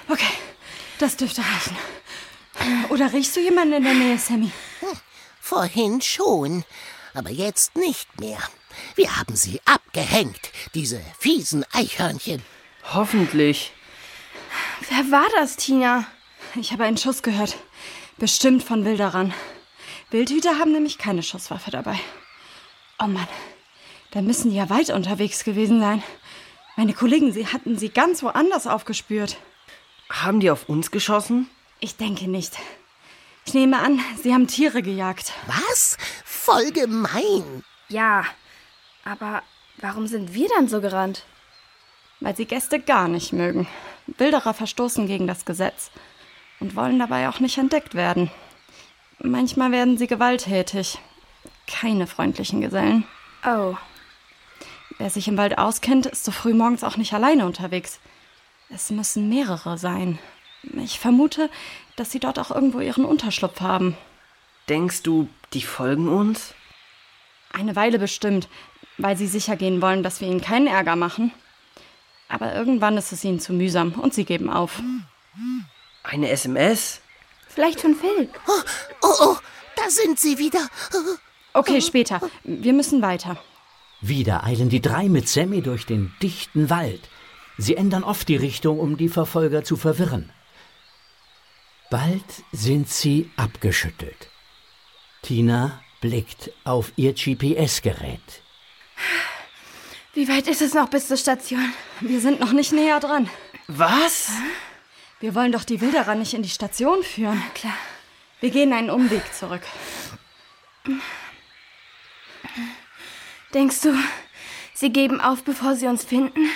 [0.08, 0.32] Okay,
[0.98, 1.76] das dürfte reichen.
[2.90, 4.50] Oder riechst du jemanden in der Nähe, Sammy?
[5.44, 6.64] Vorhin schon,
[7.14, 8.38] aber jetzt nicht mehr.
[8.94, 12.44] Wir haben sie abgehängt, diese fiesen Eichhörnchen.
[12.94, 13.72] Hoffentlich.
[14.88, 16.06] Wer war das, Tina?
[16.54, 17.56] Ich habe einen Schuss gehört.
[18.18, 19.34] Bestimmt von Wilderern.
[20.10, 21.98] Wildhüter haben nämlich keine Schusswaffe dabei.
[23.00, 23.28] Oh Mann,
[24.12, 26.04] da müssen die ja weit unterwegs gewesen sein.
[26.76, 29.36] Meine Kollegen, sie hatten sie ganz woanders aufgespürt.
[30.08, 31.50] Haben die auf uns geschossen?
[31.80, 32.56] Ich denke nicht.
[33.44, 35.32] Ich nehme an, sie haben Tiere gejagt.
[35.46, 35.96] Was?
[36.24, 37.64] Voll gemein.
[37.88, 38.24] Ja,
[39.04, 39.42] aber
[39.78, 41.24] warum sind wir dann so gerannt?
[42.20, 43.66] Weil sie Gäste gar nicht mögen.
[44.06, 45.90] Wilderer verstoßen gegen das Gesetz
[46.60, 48.30] und wollen dabei auch nicht entdeckt werden.
[49.18, 50.98] Manchmal werden sie gewalttätig.
[51.66, 53.04] Keine freundlichen Gesellen.
[53.44, 53.76] Oh.
[54.98, 57.98] Wer sich im Wald auskennt, ist so früh morgens auch nicht alleine unterwegs.
[58.68, 60.18] Es müssen mehrere sein.
[60.76, 61.50] Ich vermute,
[61.96, 63.96] dass sie dort auch irgendwo ihren Unterschlupf haben.
[64.68, 66.54] Denkst du, die folgen uns?
[67.52, 68.48] Eine Weile bestimmt,
[68.98, 71.32] weil sie sicher gehen wollen, dass wir ihnen keinen Ärger machen.
[72.28, 74.80] Aber irgendwann ist es ihnen zu mühsam und sie geben auf.
[76.02, 77.00] Eine SMS?
[77.48, 78.30] Vielleicht von Phil.
[78.46, 78.62] Oh,
[79.02, 79.36] oh, oh,
[79.76, 80.66] da sind sie wieder.
[81.52, 82.20] Okay, später.
[82.44, 83.36] Wir müssen weiter.
[84.00, 87.08] Wieder eilen die drei mit Sammy durch den dichten Wald.
[87.58, 90.32] Sie ändern oft die Richtung, um die Verfolger zu verwirren.
[91.92, 94.30] Bald sind sie abgeschüttelt.
[95.20, 98.42] Tina blickt auf ihr GPS-Gerät.
[100.14, 101.70] Wie weit ist es noch bis zur Station?
[102.00, 103.28] Wir sind noch nicht näher dran.
[103.66, 104.30] Was?
[105.20, 107.42] Wir wollen doch die Wilderer nicht in die Station führen.
[107.54, 107.76] Klar.
[108.40, 109.60] Wir gehen einen Umweg zurück.
[113.52, 113.94] Denkst du,
[114.72, 116.48] sie geben auf, bevor sie uns finden?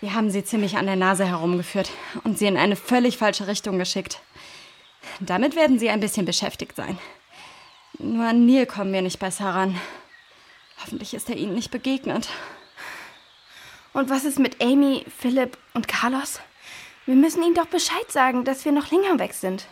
[0.00, 1.92] Wir haben sie ziemlich an der Nase herumgeführt
[2.24, 4.20] und sie in eine völlig falsche Richtung geschickt.
[5.20, 6.98] Damit werden sie ein bisschen beschäftigt sein.
[7.98, 9.80] Nur an Neil kommen wir nicht besser ran.
[10.82, 12.28] Hoffentlich ist er ihnen nicht begegnet.
[13.92, 16.40] Und was ist mit Amy, Philipp und Carlos?
[17.06, 19.66] Wir müssen ihnen doch Bescheid sagen, dass wir noch länger weg sind.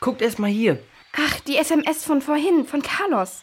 [0.00, 0.82] Guckt erst mal hier.
[1.12, 3.42] Ach, die SMS von vorhin, von Carlos.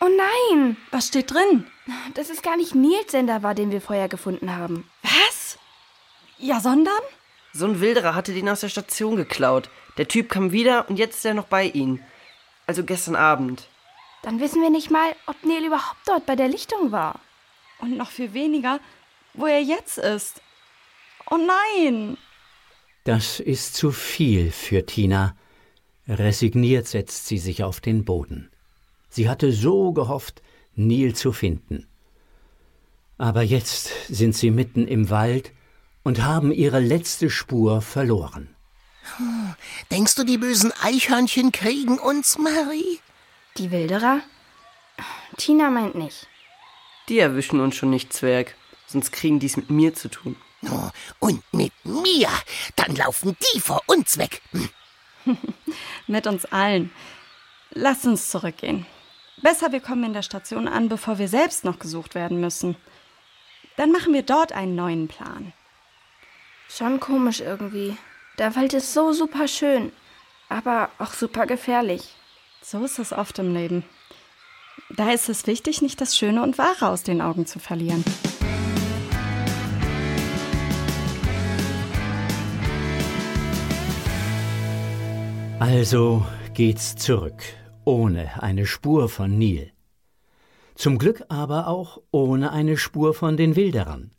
[0.00, 0.76] Oh nein!
[0.90, 1.66] Was steht drin?
[2.14, 4.88] Dass es gar nicht Nils Sender war, den wir vorher gefunden haben.
[5.02, 5.58] Was?
[6.38, 7.00] Ja, sondern?
[7.52, 9.70] So ein Wilderer hatte den aus der Station geklaut.
[9.96, 12.02] Der Typ kam wieder und jetzt ist er noch bei ihnen.
[12.66, 13.68] Also gestern Abend.
[14.22, 17.20] Dann wissen wir nicht mal, ob Neil überhaupt dort bei der Lichtung war.
[17.80, 18.80] Und noch viel weniger,
[19.34, 20.42] wo er jetzt ist.
[21.30, 22.16] Oh nein!
[23.04, 25.36] Das ist zu viel für Tina.
[26.06, 28.50] Resigniert setzt sie sich auf den Boden.
[29.08, 30.42] Sie hatte so gehofft,
[30.74, 31.86] Neil zu finden.
[33.16, 35.52] Aber jetzt sind sie mitten im Wald
[36.02, 38.54] und haben ihre letzte Spur verloren.
[39.90, 43.00] Denkst du, die bösen Eichhörnchen kriegen uns, Marie?
[43.56, 44.20] Die Wilderer?
[45.36, 46.26] Tina meint nicht.
[47.08, 48.54] Die erwischen uns schon nicht, Zwerg.
[48.86, 50.36] Sonst kriegen die's mit mir zu tun.
[50.70, 50.90] Oh,
[51.20, 52.28] und mit mir?
[52.76, 54.42] Dann laufen die vor uns weg.
[54.52, 54.68] Hm.
[56.06, 56.90] mit uns allen.
[57.70, 58.86] Lass uns zurückgehen.
[59.42, 62.76] Besser, wir kommen in der Station an, bevor wir selbst noch gesucht werden müssen.
[63.76, 65.52] Dann machen wir dort einen neuen Plan.
[66.68, 67.96] Schon komisch irgendwie.
[68.38, 69.90] Der Wald ist so super schön,
[70.48, 72.14] aber auch super gefährlich.
[72.62, 73.84] So ist es oft im Leben.
[74.90, 78.04] Da ist es wichtig, nicht das Schöne und Wahre aus den Augen zu verlieren.
[85.58, 87.42] Also geht's zurück,
[87.84, 89.72] ohne eine Spur von Nil.
[90.74, 94.12] Zum Glück aber auch ohne eine Spur von den Wilderern.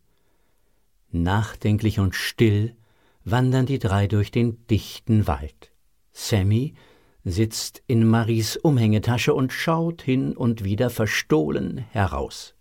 [1.11, 2.75] Nachdenklich und still
[3.23, 5.71] wandern die drei durch den dichten Wald.
[6.11, 6.75] Sammy
[7.23, 12.55] sitzt in Maries Umhängetasche und schaut hin und wieder verstohlen heraus.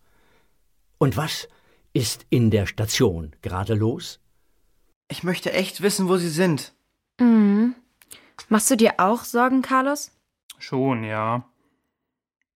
[0.99, 1.49] Und was
[1.93, 4.21] ist in der Station gerade los?
[5.09, 6.75] Ich möchte echt wissen, wo sie sind.
[7.19, 7.75] Mhm.
[8.49, 10.13] Machst du dir auch Sorgen, Carlos?
[10.59, 11.49] Schon, ja.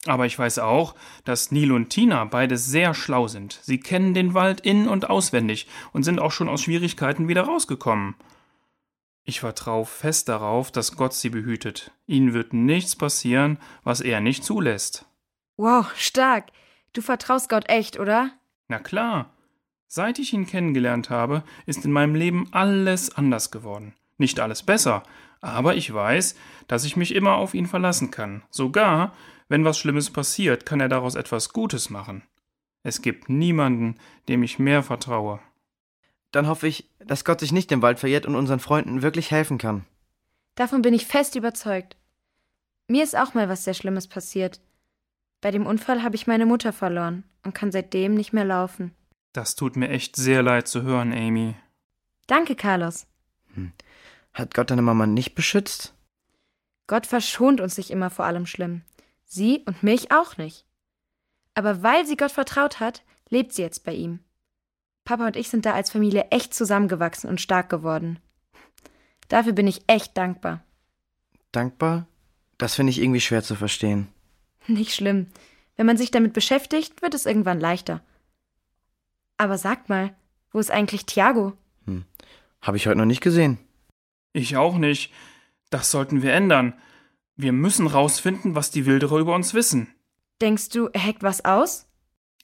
[0.06, 0.94] Aber ich weiß auch,
[1.24, 3.60] dass Neil und Tina beide sehr schlau sind.
[3.62, 8.16] Sie kennen den Wald in- und auswendig und sind auch schon aus Schwierigkeiten wieder rausgekommen.
[9.24, 11.92] Ich vertraue fest darauf, dass Gott sie behütet.
[12.06, 15.06] Ihnen wird nichts passieren, was er nicht zulässt.
[15.56, 16.46] Wow, stark.
[16.92, 18.30] Du vertraust Gott echt, oder?
[18.66, 19.30] Na klar.
[19.86, 23.94] Seit ich ihn kennengelernt habe, ist in meinem Leben alles anders geworden.
[24.18, 25.02] Nicht alles besser,
[25.40, 26.34] aber ich weiß,
[26.66, 28.42] dass ich mich immer auf ihn verlassen kann.
[28.50, 29.12] Sogar,
[29.48, 32.22] wenn was Schlimmes passiert, kann er daraus etwas Gutes machen.
[32.82, 33.96] Es gibt niemanden,
[34.28, 35.40] dem ich mehr vertraue.
[36.32, 39.58] Dann hoffe ich, dass Gott sich nicht im Wald verirrt und unseren Freunden wirklich helfen
[39.58, 39.84] kann.
[40.54, 41.96] Davon bin ich fest überzeugt.
[42.88, 44.60] Mir ist auch mal was sehr Schlimmes passiert.
[45.40, 48.92] Bei dem Unfall habe ich meine Mutter verloren und kann seitdem nicht mehr laufen.
[49.32, 51.54] Das tut mir echt sehr leid zu hören, Amy.
[52.26, 53.06] Danke, Carlos.
[53.54, 53.72] Hm.
[54.34, 55.94] Hat Gott deine Mama nicht beschützt?
[56.86, 58.82] Gott verschont uns nicht immer vor allem Schlimm.
[59.34, 60.66] Sie und mich auch nicht.
[61.54, 64.18] Aber weil sie Gott vertraut hat, lebt sie jetzt bei ihm.
[65.04, 68.18] Papa und ich sind da als Familie echt zusammengewachsen und stark geworden.
[69.28, 70.62] Dafür bin ich echt dankbar.
[71.50, 72.06] Dankbar?
[72.58, 74.08] Das finde ich irgendwie schwer zu verstehen.
[74.66, 75.28] Nicht schlimm.
[75.76, 78.02] Wenn man sich damit beschäftigt, wird es irgendwann leichter.
[79.38, 80.14] Aber sag mal,
[80.50, 81.54] wo ist eigentlich Thiago?
[81.86, 82.04] Hm.
[82.60, 83.56] Habe ich heute noch nicht gesehen.
[84.34, 85.10] Ich auch nicht.
[85.70, 86.74] Das sollten wir ändern.
[87.36, 89.88] Wir müssen rausfinden, was die Wilderer über uns wissen.
[90.40, 91.86] Denkst du, er hackt was aus?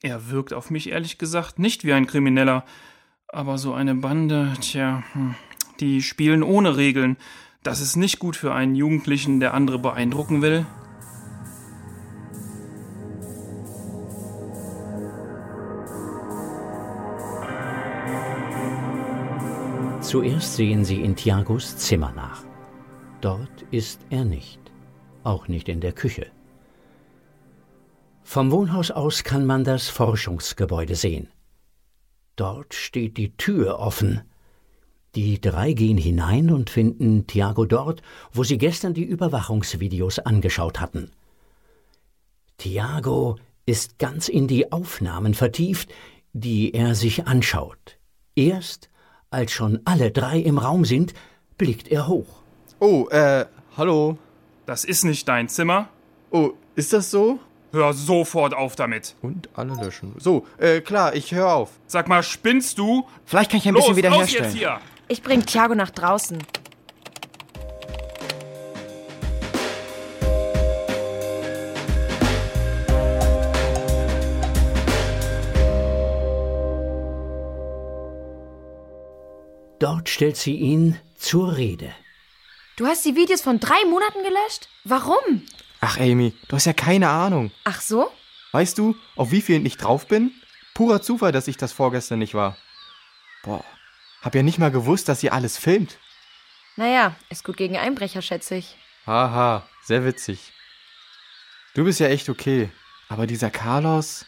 [0.03, 2.65] Er wirkt auf mich ehrlich gesagt nicht wie ein Krimineller.
[3.29, 5.35] Aber so eine Bande, tja, hm,
[5.81, 7.19] die spielen ohne Regeln.
[7.63, 10.65] Das ist nicht gut für einen Jugendlichen, der andere beeindrucken will.
[20.01, 22.43] Zuerst sehen sie in Tiagos Zimmer nach.
[23.21, 24.68] Dort ist er nicht,
[25.25, 26.27] auch nicht in der Küche.
[28.23, 31.29] Vom Wohnhaus aus kann man das Forschungsgebäude sehen.
[32.37, 34.21] Dort steht die Tür offen.
[35.15, 38.03] Die drei gehen hinein und finden Tiago dort,
[38.33, 41.11] wo sie gestern die Überwachungsvideos angeschaut hatten.
[42.59, 45.91] Tiago ist ganz in die Aufnahmen vertieft,
[46.33, 47.99] die er sich anschaut.
[48.35, 48.91] Erst,
[49.31, 51.15] als schon alle drei im Raum sind,
[51.57, 52.43] blickt er hoch.
[52.79, 53.47] Oh, äh,
[53.77, 54.19] hallo.
[54.69, 55.89] Das ist nicht dein Zimmer.
[56.31, 57.41] Oh, ist das so?
[57.73, 59.15] Hör sofort auf damit.
[59.23, 60.15] Und alle löschen.
[60.19, 61.71] So, äh, klar, ich höre auf.
[61.87, 63.09] Sag mal, spinnst du?
[63.25, 64.45] Vielleicht kann ich ein Los, bisschen wieder raus herstellen.
[64.45, 64.79] jetzt hier!
[65.09, 66.37] Ich bring Thiago nach draußen.
[79.79, 81.95] Dort stellt sie ihn zur Rede.
[82.79, 84.69] Du hast die Videos von drei Monaten gelöscht?
[84.85, 85.43] Warum?
[85.81, 87.51] Ach, Amy, du hast ja keine Ahnung.
[87.65, 88.09] Ach so?
[88.53, 90.31] Weißt du, auf wie vielen ich drauf bin?
[90.75, 92.57] Purer Zufall, dass ich das vorgestern nicht war.
[93.43, 93.65] Boah,
[94.23, 95.99] hab ja nicht mal gewusst, dass ihr alles filmt.
[96.77, 98.77] Naja, ist gut gegen Einbrecher, schätze ich.
[99.07, 100.53] Haha, sehr witzig.
[101.75, 102.71] Du bist ja echt okay.
[103.09, 104.25] Aber dieser Carlos,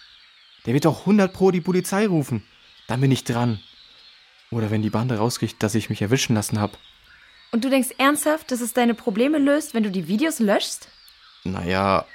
[0.67, 2.45] der wird doch 100 pro die Polizei rufen.
[2.89, 3.61] Dann bin ich dran.
[4.51, 6.77] Oder wenn die Bande rauskriegt, dass ich mich erwischen lassen hab.
[7.53, 10.89] Und du denkst ernsthaft, dass es deine Probleme löst, wenn du die Videos löschst?
[11.45, 12.07] Naja,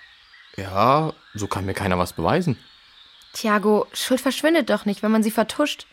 [0.55, 2.57] ja, so kann mir keiner was beweisen.
[3.33, 5.87] Thiago, Schuld verschwindet doch nicht, wenn man sie vertuscht.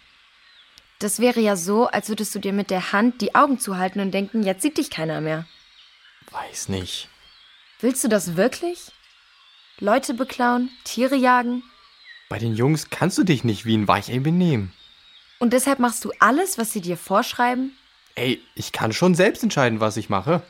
[1.01, 4.13] Das wäre ja so, als würdest du dir mit der Hand die Augen zuhalten und
[4.13, 5.47] denken, jetzt sieht dich keiner mehr.
[6.31, 7.09] Weiß nicht.
[7.81, 8.93] Willst du das wirklich?
[9.81, 11.65] Leute beklauen, Tiere jagen?
[12.29, 14.73] Bei den Jungs kannst du dich nicht wie ein Weichei benehmen.
[15.41, 17.77] Und deshalb machst du alles, was sie dir vorschreiben?
[18.15, 20.43] Ey, ich kann schon selbst entscheiden, was ich mache.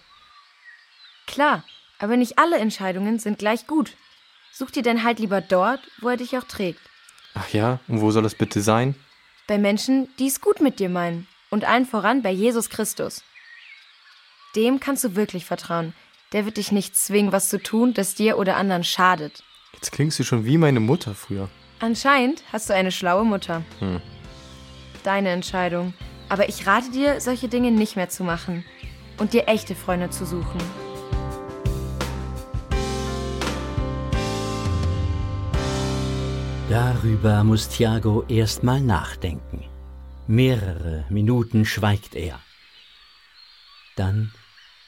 [1.26, 1.64] Klar,
[1.98, 3.92] aber nicht alle Entscheidungen sind gleich gut.
[4.52, 6.80] Such dir denn halt lieber dort, wo er dich auch trägt.
[7.34, 8.94] Ach ja, und wo soll das bitte sein?
[9.46, 11.26] Bei Menschen, die es gut mit dir meinen.
[11.50, 13.22] Und allen voran bei Jesus Christus.
[14.56, 15.94] Dem kannst du wirklich vertrauen.
[16.32, 19.42] Der wird dich nicht zwingen, was zu tun, das dir oder anderen schadet.
[19.74, 21.48] Jetzt klingst du schon wie meine Mutter früher.
[21.78, 23.62] Anscheinend hast du eine schlaue Mutter.
[23.80, 24.00] Hm.
[25.02, 25.94] Deine Entscheidung.
[26.32, 28.64] Aber ich rate dir, solche Dinge nicht mehr zu machen.
[29.18, 30.58] Und dir echte Freunde zu suchen.
[36.70, 39.66] Darüber muss Thiago erst mal nachdenken.
[40.26, 42.40] Mehrere Minuten schweigt er.
[43.96, 44.32] Dann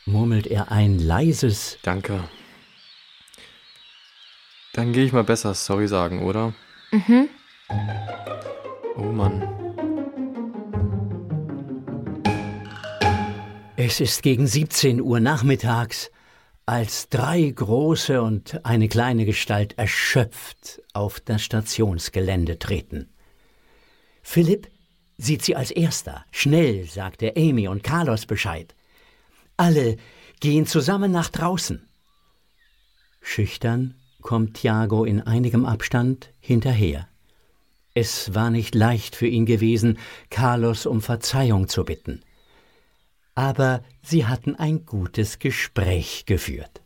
[0.06, 2.24] murmelt er ein leises Danke.
[4.72, 6.54] Dann gehe ich mal besser sorry sagen, oder?
[6.90, 7.28] Mhm.
[8.96, 9.53] Oh Mann.
[13.86, 16.10] Es ist gegen 17 Uhr nachmittags,
[16.64, 23.10] als drei große und eine kleine Gestalt erschöpft auf das Stationsgelände treten.
[24.22, 24.68] Philipp
[25.18, 26.24] sieht sie als erster.
[26.30, 28.74] Schnell sagt er Amy und Carlos Bescheid.
[29.58, 29.98] Alle
[30.40, 31.86] gehen zusammen nach draußen.
[33.20, 37.06] Schüchtern kommt Thiago in einigem Abstand hinterher.
[37.92, 39.98] Es war nicht leicht für ihn gewesen,
[40.30, 42.22] Carlos um Verzeihung zu bitten.
[43.34, 46.80] Aber sie hatten ein gutes Gespräch geführt.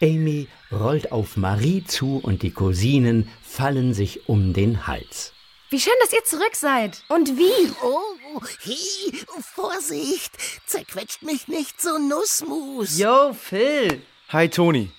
[0.00, 5.32] Amy rollt auf Marie zu und die Cousinen fallen sich um den Hals.
[5.70, 7.02] Wie schön, dass ihr zurück seid.
[7.08, 7.72] Und wie?
[7.82, 10.32] Oh, hi, Vorsicht,
[10.66, 12.98] zerquetscht mich nicht so Nussmus.
[12.98, 14.02] Yo, Phil.
[14.28, 14.90] Hi, Toni.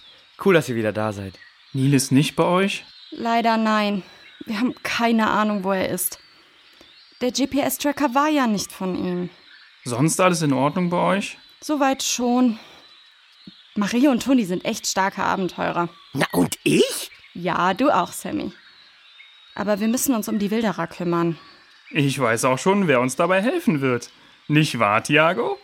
[0.43, 1.37] Cool, dass ihr wieder da seid.
[1.73, 2.85] Neil ist nicht bei euch?
[3.11, 4.03] Leider nein.
[4.45, 6.19] Wir haben keine Ahnung, wo er ist.
[7.21, 9.29] Der GPS-Tracker war ja nicht von ihm.
[9.85, 11.37] Sonst alles in Ordnung bei euch?
[11.61, 12.59] Soweit schon.
[13.75, 15.89] Marie und Toni sind echt starke Abenteurer.
[16.13, 17.11] Na und ich?
[17.33, 18.51] Ja, du auch, Sammy.
[19.55, 21.37] Aber wir müssen uns um die Wilderer kümmern.
[21.91, 24.09] Ich weiß auch schon, wer uns dabei helfen wird.
[24.47, 25.57] Nicht wahr, Thiago?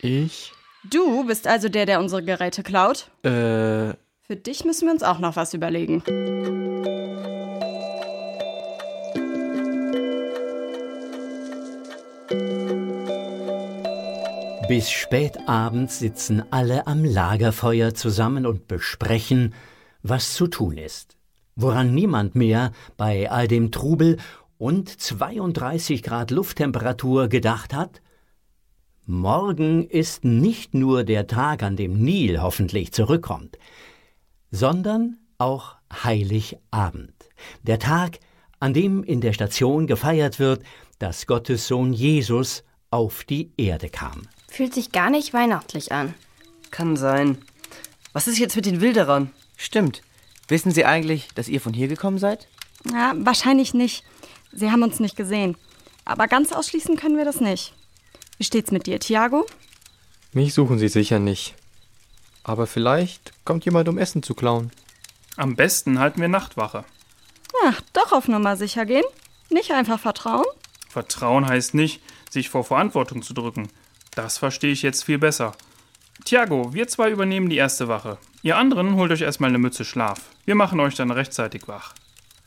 [0.00, 0.52] Ich?
[0.84, 3.10] Du bist also der, der unsere Geräte klaut?
[3.24, 3.94] Äh.
[4.26, 6.71] Für dich müssen wir uns auch noch was überlegen.
[14.72, 19.52] Bis spät abends sitzen alle am Lagerfeuer zusammen und besprechen,
[20.02, 21.18] was zu tun ist.
[21.56, 24.16] Woran niemand mehr bei all dem Trubel
[24.56, 28.00] und 32 Grad Lufttemperatur gedacht hat?
[29.04, 33.58] Morgen ist nicht nur der Tag, an dem Nil hoffentlich zurückkommt,
[34.50, 37.12] sondern auch Heiligabend.
[37.62, 38.20] Der Tag,
[38.58, 40.62] an dem in der Station gefeiert wird,
[40.98, 44.22] dass Gottes Sohn Jesus auf die Erde kam.
[44.52, 46.12] Fühlt sich gar nicht weihnachtlich an.
[46.70, 47.38] Kann sein.
[48.12, 49.32] Was ist jetzt mit den Wilderern?
[49.56, 50.02] Stimmt.
[50.46, 52.48] Wissen Sie eigentlich, dass ihr von hier gekommen seid?
[52.92, 54.04] Ja, wahrscheinlich nicht.
[54.52, 55.56] Sie haben uns nicht gesehen.
[56.04, 57.72] Aber ganz ausschließen können wir das nicht.
[58.36, 59.46] Wie steht's mit dir, Thiago?
[60.34, 61.54] Mich suchen sie sicher nicht.
[62.42, 64.70] Aber vielleicht kommt jemand, um Essen zu klauen.
[65.38, 66.84] Am besten halten wir Nachtwache.
[67.64, 69.04] Ach, doch auf Nummer sicher gehen.
[69.48, 70.44] Nicht einfach vertrauen.
[70.90, 73.70] Vertrauen heißt nicht, sich vor Verantwortung zu drücken.
[74.14, 75.52] Das verstehe ich jetzt viel besser.
[76.24, 78.18] Tiago, wir zwei übernehmen die erste Wache.
[78.42, 80.30] Ihr anderen holt euch erstmal eine Mütze Schlaf.
[80.44, 81.94] Wir machen euch dann rechtzeitig wach.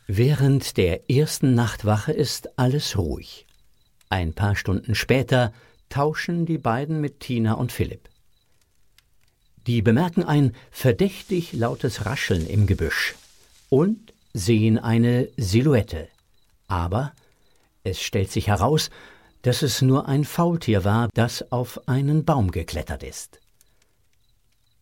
[0.08, 3.48] Während der ersten Nachtwache ist alles ruhig.
[4.10, 5.52] Ein paar Stunden später
[5.90, 8.10] tauschen die beiden mit Tina und Philipp.
[9.66, 13.16] Die bemerken ein verdächtig lautes Rascheln im Gebüsch
[13.70, 16.08] und sehen eine Silhouette.
[16.68, 17.14] Aber
[17.84, 18.92] es stellt sich heraus,
[19.46, 23.40] dass es nur ein Faultier war, das auf einen Baum geklettert ist.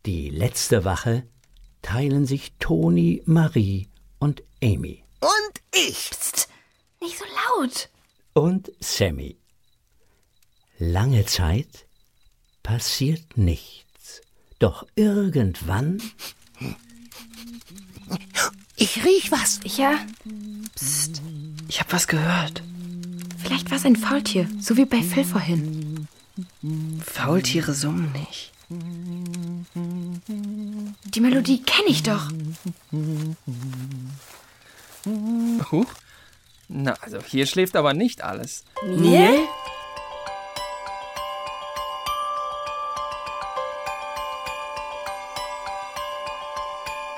[0.06, 1.28] Die letzte Wache
[1.82, 3.90] teilen sich Toni, Marie
[4.20, 5.04] und Amy.
[5.20, 6.12] Und ich.
[6.12, 6.48] Psst,
[7.02, 7.26] nicht so
[7.60, 7.90] laut.
[8.32, 9.38] Und Sammy.
[10.80, 11.86] Lange Zeit
[12.64, 14.22] passiert nichts.
[14.60, 16.02] Doch irgendwann.
[18.78, 19.60] Ich riech was.
[19.66, 20.00] Ja,
[20.76, 21.22] Psst,
[21.68, 22.64] ich hab was gehört.
[23.44, 26.08] Vielleicht war es ein Faultier, so wie bei Phil vorhin.
[27.06, 28.52] Faultiere summen nicht.
[31.06, 32.32] Die Melodie kenne ich doch.
[35.72, 35.94] Huch.
[36.70, 38.64] Na, also hier schläft aber nicht alles.
[38.84, 39.40] Neil?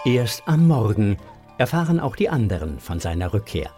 [0.03, 1.17] Erst am Morgen
[1.57, 3.71] erfahren auch die anderen von seiner Rückkehr.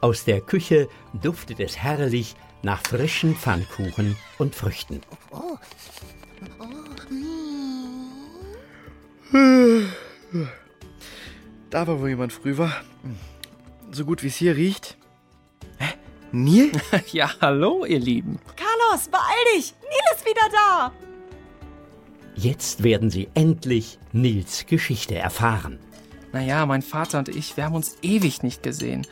[0.00, 5.00] Aus der Küche duftet es herrlich nach frischen Pfannkuchen und Früchten.
[11.70, 12.72] Da war wohl jemand früh war.
[13.90, 14.96] So gut wie es hier riecht.
[15.78, 15.94] Hä?
[16.30, 16.70] Neil?
[17.12, 18.38] ja, hallo, ihr Lieben.
[18.56, 19.74] Carlos, beeil dich!
[19.82, 20.92] Neil ist wieder da!
[22.36, 25.80] Jetzt werden sie endlich Nils Geschichte erfahren.
[26.32, 29.06] Naja, mein Vater und ich, wir haben uns ewig nicht gesehen.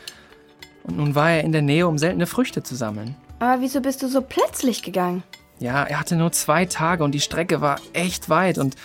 [0.87, 3.17] Und nun war er in der Nähe, um seltene Früchte zu sammeln.
[3.41, 5.25] Aber wieso bist du so plötzlich gegangen?
[5.59, 8.77] Ja, er hatte nur zwei Tage und die Strecke war echt weit und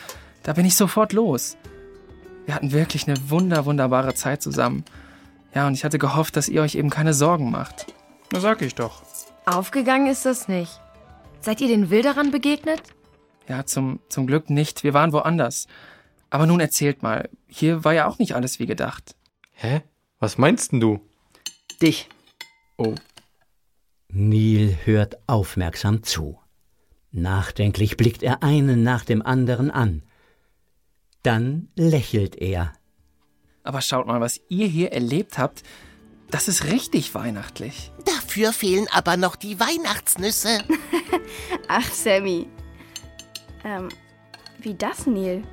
[0.43, 1.57] da bin ich sofort los.
[2.45, 4.83] Wir hatten wirklich eine wunder, wunderbare Zeit zusammen.
[5.53, 7.93] Ja, und ich hatte gehofft, dass ihr euch eben keine Sorgen macht.
[8.31, 9.03] Na, sag ich doch.
[9.45, 10.79] Aufgegangen ist das nicht.
[11.41, 12.81] Seid ihr den Wilderern begegnet?
[13.47, 14.83] Ja, zum, zum Glück nicht.
[14.83, 15.67] Wir waren woanders.
[16.29, 17.29] Aber nun erzählt mal.
[17.47, 19.15] Hier war ja auch nicht alles wie gedacht.
[19.53, 19.81] Hä?
[20.19, 21.01] Was meinst denn du?
[21.81, 22.09] Dich.
[22.77, 22.93] Oh.
[24.09, 26.39] Neil hört aufmerksam zu.
[27.11, 30.03] Nachdenklich blickt er einen nach dem anderen an.
[31.23, 32.73] Dann lächelt er.
[33.63, 35.63] Aber schaut mal, was ihr hier erlebt habt.
[36.29, 37.91] Das ist richtig weihnachtlich.
[38.05, 40.63] Dafür fehlen aber noch die Weihnachtsnüsse.
[41.67, 42.47] Ach, Sammy.
[43.65, 43.89] Ähm,
[44.59, 45.43] wie das, Neil?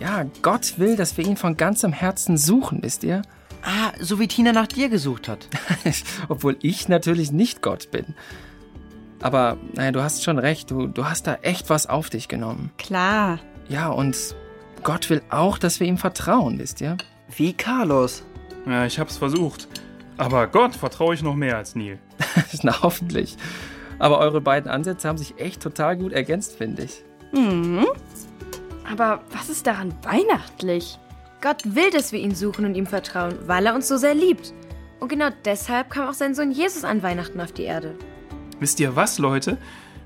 [0.00, 3.22] Ja, Gott will, dass wir ihn von ganzem Herzen suchen, wisst ihr?
[3.64, 5.48] Ah, so wie Tina nach dir gesucht hat.
[6.28, 8.14] Obwohl ich natürlich nicht Gott bin.
[9.22, 12.70] Aber, naja, du hast schon recht, du, du hast da echt was auf dich genommen.
[12.76, 13.38] Klar.
[13.68, 14.16] Ja, und
[14.82, 16.98] Gott will auch, dass wir ihm vertrauen, wisst ihr?
[17.34, 18.22] Wie Carlos.
[18.66, 19.66] Ja, ich hab's versucht.
[20.18, 21.98] Aber Gott vertraue ich noch mehr als Neil.
[22.62, 23.36] Na, hoffentlich.
[23.98, 27.02] Aber eure beiden Ansätze haben sich echt total gut ergänzt, finde ich.
[27.32, 27.86] Mhm.
[28.90, 30.98] Aber was ist daran weihnachtlich?
[31.44, 34.54] Gott will, dass wir ihn suchen und ihm vertrauen, weil er uns so sehr liebt.
[34.98, 37.98] Und genau deshalb kam auch sein Sohn Jesus an Weihnachten auf die Erde.
[38.60, 39.58] Wisst ihr was, Leute?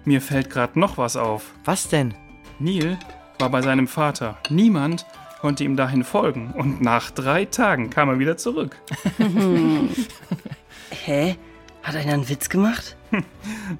[0.04, 1.54] Mir fällt gerade noch was auf.
[1.64, 2.12] Was denn?
[2.58, 2.98] Neil
[3.38, 4.36] war bei seinem Vater.
[4.50, 5.06] Niemand
[5.40, 6.52] konnte ihm dahin folgen.
[6.56, 8.76] Und nach drei Tagen kam er wieder zurück.
[10.90, 11.36] Hä?
[11.84, 12.96] Hat einer einen Witz gemacht?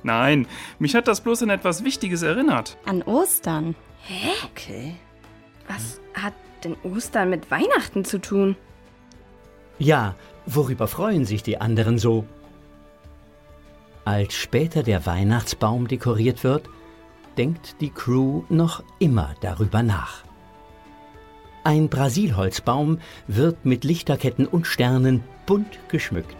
[0.05, 0.47] Nein,
[0.79, 2.77] mich hat das bloß an etwas Wichtiges erinnert.
[2.85, 3.75] An Ostern.
[4.03, 4.29] Hä?
[4.53, 4.95] Okay.
[5.67, 6.35] Was hat
[6.65, 8.57] denn Ostern mit Weihnachten zu tun?
[9.79, 10.15] Ja,
[10.47, 12.25] worüber freuen sich die anderen so?
[14.05, 16.69] Als später der Weihnachtsbaum dekoriert wird,
[17.37, 20.25] denkt die Crew noch immer darüber nach.
[21.63, 26.37] Ein Brasilholzbaum wird mit Lichterketten und Sternen bunt geschmückt.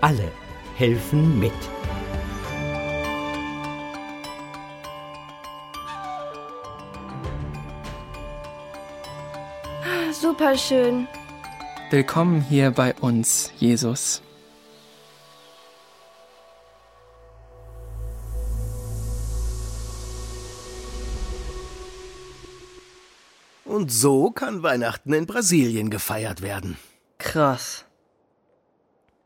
[0.00, 0.30] Alle
[0.76, 1.77] helfen mit.
[10.48, 11.08] Super schön.
[11.90, 14.22] Willkommen hier bei uns, Jesus.
[23.66, 26.78] Und so kann Weihnachten in Brasilien gefeiert werden.
[27.18, 27.84] Krass.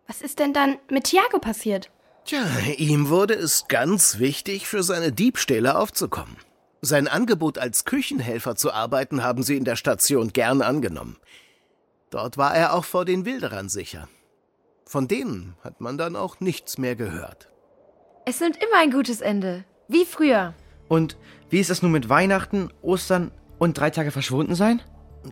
[0.08, 1.88] Was ist denn dann mit Tiago passiert?
[2.24, 2.44] Tja,
[2.78, 6.36] ihm wurde es ganz wichtig, für seine Diebstähle aufzukommen.
[6.84, 11.16] Sein Angebot als Küchenhelfer zu arbeiten haben sie in der Station gern angenommen.
[12.10, 14.08] Dort war er auch vor den Wilderern sicher.
[14.84, 17.48] Von denen hat man dann auch nichts mehr gehört.
[18.26, 19.64] Es nimmt immer ein gutes Ende.
[19.86, 20.54] Wie früher.
[20.88, 21.16] Und
[21.50, 23.30] wie ist das nun mit Weihnachten, Ostern
[23.60, 24.82] und drei Tage verschwunden sein?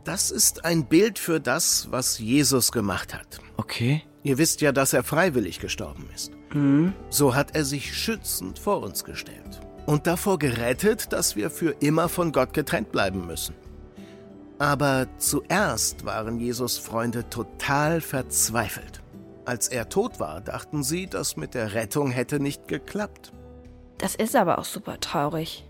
[0.04, 3.40] Das ist ein Bild für das, was Jesus gemacht hat.
[3.56, 4.04] Okay.
[4.22, 6.30] Ihr wisst ja, dass er freiwillig gestorben ist.
[6.54, 6.92] Mhm.
[7.08, 12.08] So hat er sich schützend vor uns gestellt und davor gerettet, dass wir für immer
[12.08, 13.54] von Gott getrennt bleiben müssen.
[14.58, 19.00] Aber zuerst waren Jesus Freunde total verzweifelt.
[19.46, 23.32] Als er tot war, dachten sie, das mit der Rettung hätte nicht geklappt.
[23.98, 25.66] Das ist aber auch super traurig.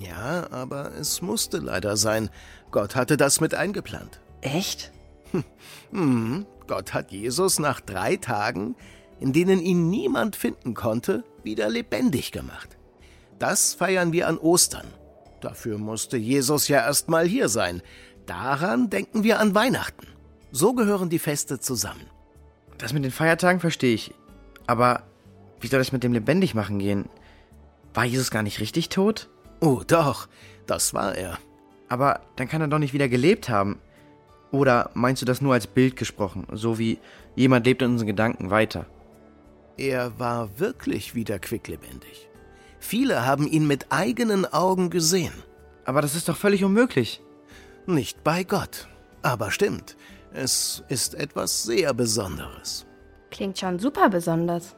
[0.00, 2.30] Ja, aber es musste leider sein.
[2.70, 4.20] Gott hatte das mit eingeplant.
[4.40, 4.92] Echt?
[5.90, 6.46] Mhm.
[6.66, 8.76] Gott hat Jesus nach drei Tagen,
[9.20, 12.76] in denen ihn niemand finden konnte, wieder lebendig gemacht.
[13.38, 14.86] Das feiern wir an Ostern.
[15.40, 17.82] Dafür musste Jesus ja erst mal hier sein.
[18.26, 20.06] Daran denken wir an Weihnachten.
[20.52, 22.06] So gehören die Feste zusammen.
[22.78, 24.14] Das mit den Feiertagen verstehe ich.
[24.66, 25.02] Aber
[25.60, 27.08] wie soll das mit dem Lebendigmachen gehen?
[27.92, 29.28] War Jesus gar nicht richtig tot?
[29.60, 30.28] Oh, doch,
[30.66, 31.38] das war er.
[31.88, 33.78] Aber dann kann er doch nicht wieder gelebt haben.
[34.50, 36.98] Oder meinst du das nur als Bild gesprochen, so wie
[37.34, 38.86] jemand lebt in unseren Gedanken weiter?
[39.76, 42.28] Er war wirklich wieder quicklebendig.
[42.86, 45.32] Viele haben ihn mit eigenen Augen gesehen.
[45.86, 47.22] Aber das ist doch völlig unmöglich.
[47.86, 48.88] Nicht bei Gott.
[49.22, 49.96] Aber stimmt,
[50.34, 52.84] es ist etwas sehr Besonderes.
[53.30, 54.76] Klingt schon super besonders.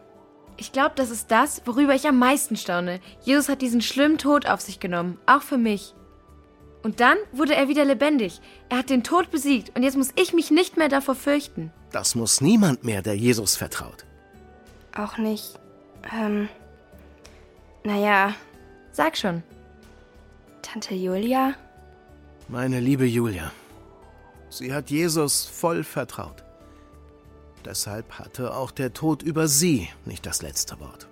[0.57, 3.00] Ich glaube, das ist das, worüber ich am meisten staune.
[3.22, 5.92] Jesus hat diesen schlimmen Tod auf sich genommen, auch für mich.
[6.84, 8.40] Und dann wurde er wieder lebendig.
[8.68, 11.72] Er hat den Tod besiegt und jetzt muss ich mich nicht mehr davor fürchten.
[11.90, 14.07] Das muss niemand mehr, der Jesus vertraut.
[14.96, 15.59] Auch nicht.
[16.16, 16.48] Ähm.
[17.87, 18.34] Naja.
[18.91, 19.45] Sag schon.
[20.61, 21.55] Tante Julia?
[22.49, 23.53] Meine liebe Julia,
[24.49, 26.43] sie hat Jesus voll vertraut.
[27.64, 31.07] Deshalb hatte auch der Tod über sie nicht das letzte Wort.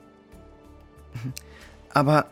[1.94, 2.26] Aber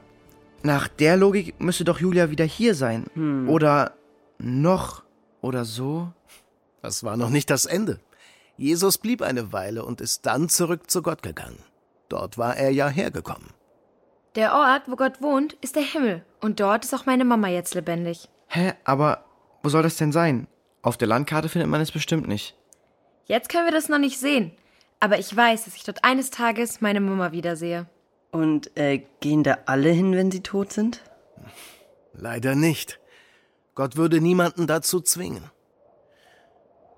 [0.65, 3.07] nach der Logik müsste doch Julia wieder hier sein.
[3.15, 3.49] Hm.
[3.49, 3.93] Oder
[4.39, 5.05] noch
[5.41, 6.13] oder so.
[6.81, 8.01] Das war noch nicht das Ende.
[8.57, 11.63] Jesus blieb eine Weile und ist dann zurück zu Gott gegangen.
[12.09, 13.62] Dort war er ja hergekommen.
[14.35, 16.25] Der Ort, wo Gott wohnt, ist der Himmel.
[16.41, 18.29] Und dort ist auch meine Mama jetzt lebendig.
[18.49, 19.25] Hä, aber
[19.63, 20.49] wo soll das denn sein?
[20.81, 22.57] Auf der Landkarte findet man es bestimmt nicht.
[23.27, 24.53] Jetzt können wir das noch nicht sehen.
[25.01, 27.87] Aber ich weiß, dass ich dort eines Tages meine Mama wiedersehe.
[28.31, 31.03] Und äh, gehen da alle hin, wenn sie tot sind?
[32.15, 32.99] Leider nicht.
[33.75, 35.51] Gott würde niemanden dazu zwingen.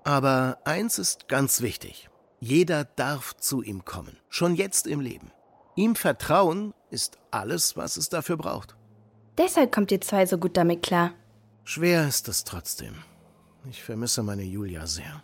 [0.03, 2.09] Aber eins ist ganz wichtig.
[2.39, 5.31] Jeder darf zu ihm kommen, schon jetzt im Leben.
[5.75, 8.75] Ihm vertrauen ist alles, was es dafür braucht.
[9.37, 11.11] Deshalb kommt ihr zwei so gut damit klar.
[11.63, 12.95] Schwer ist es trotzdem.
[13.69, 15.23] Ich vermisse meine Julia sehr.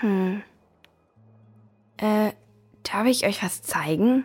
[0.00, 0.42] Hm.
[1.96, 2.32] Äh,
[2.82, 4.24] darf ich euch was zeigen?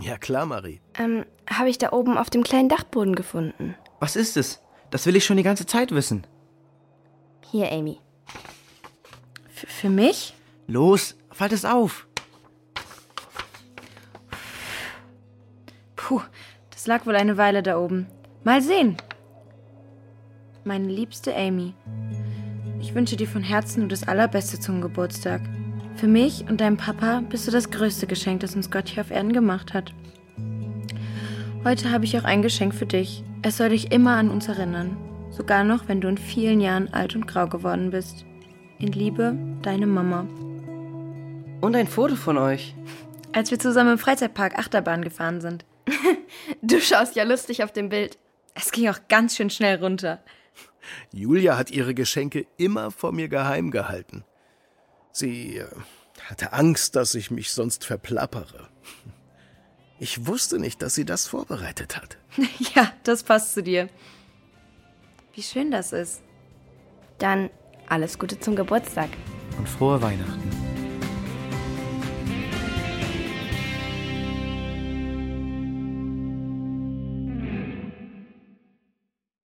[0.00, 0.80] Ja klar, Marie.
[0.98, 3.74] Ähm, habe ich da oben auf dem kleinen Dachboden gefunden.
[4.00, 4.60] Was ist es?
[4.90, 6.26] Das will ich schon die ganze Zeit wissen.
[7.50, 8.00] Hier, Amy.
[9.54, 10.34] F für mich?
[10.66, 12.05] Los, falt es auf.
[16.06, 16.22] Puh,
[16.70, 18.06] das lag wohl eine Weile da oben.
[18.44, 18.96] Mal sehen.
[20.62, 21.74] Meine liebste Amy,
[22.80, 25.40] ich wünsche dir von Herzen nur das Allerbeste zum Geburtstag.
[25.96, 29.10] Für mich und deinem Papa bist du das größte Geschenk, das uns Gott hier auf
[29.10, 29.92] Erden gemacht hat.
[31.64, 33.24] Heute habe ich auch ein Geschenk für dich.
[33.42, 34.96] Es soll dich immer an uns erinnern.
[35.30, 38.24] Sogar noch, wenn du in vielen Jahren alt und grau geworden bist.
[38.78, 40.24] In Liebe, deine Mama.
[41.62, 42.76] Und ein Foto von euch.
[43.32, 45.64] Als wir zusammen im Freizeitpark Achterbahn gefahren sind.
[46.62, 48.18] Du schaust ja lustig auf dem Bild.
[48.54, 50.22] Es ging auch ganz schön schnell runter.
[51.12, 54.24] Julia hat ihre Geschenke immer vor mir geheim gehalten.
[55.12, 55.66] Sie äh,
[56.24, 58.68] hatte Angst, dass ich mich sonst verplappere.
[59.98, 62.18] Ich wusste nicht, dass sie das vorbereitet hat.
[62.74, 63.88] Ja, das passt zu dir.
[65.34, 66.22] Wie schön das ist.
[67.18, 67.50] Dann
[67.88, 69.08] alles Gute zum Geburtstag.
[69.58, 70.65] Und frohe Weihnachten.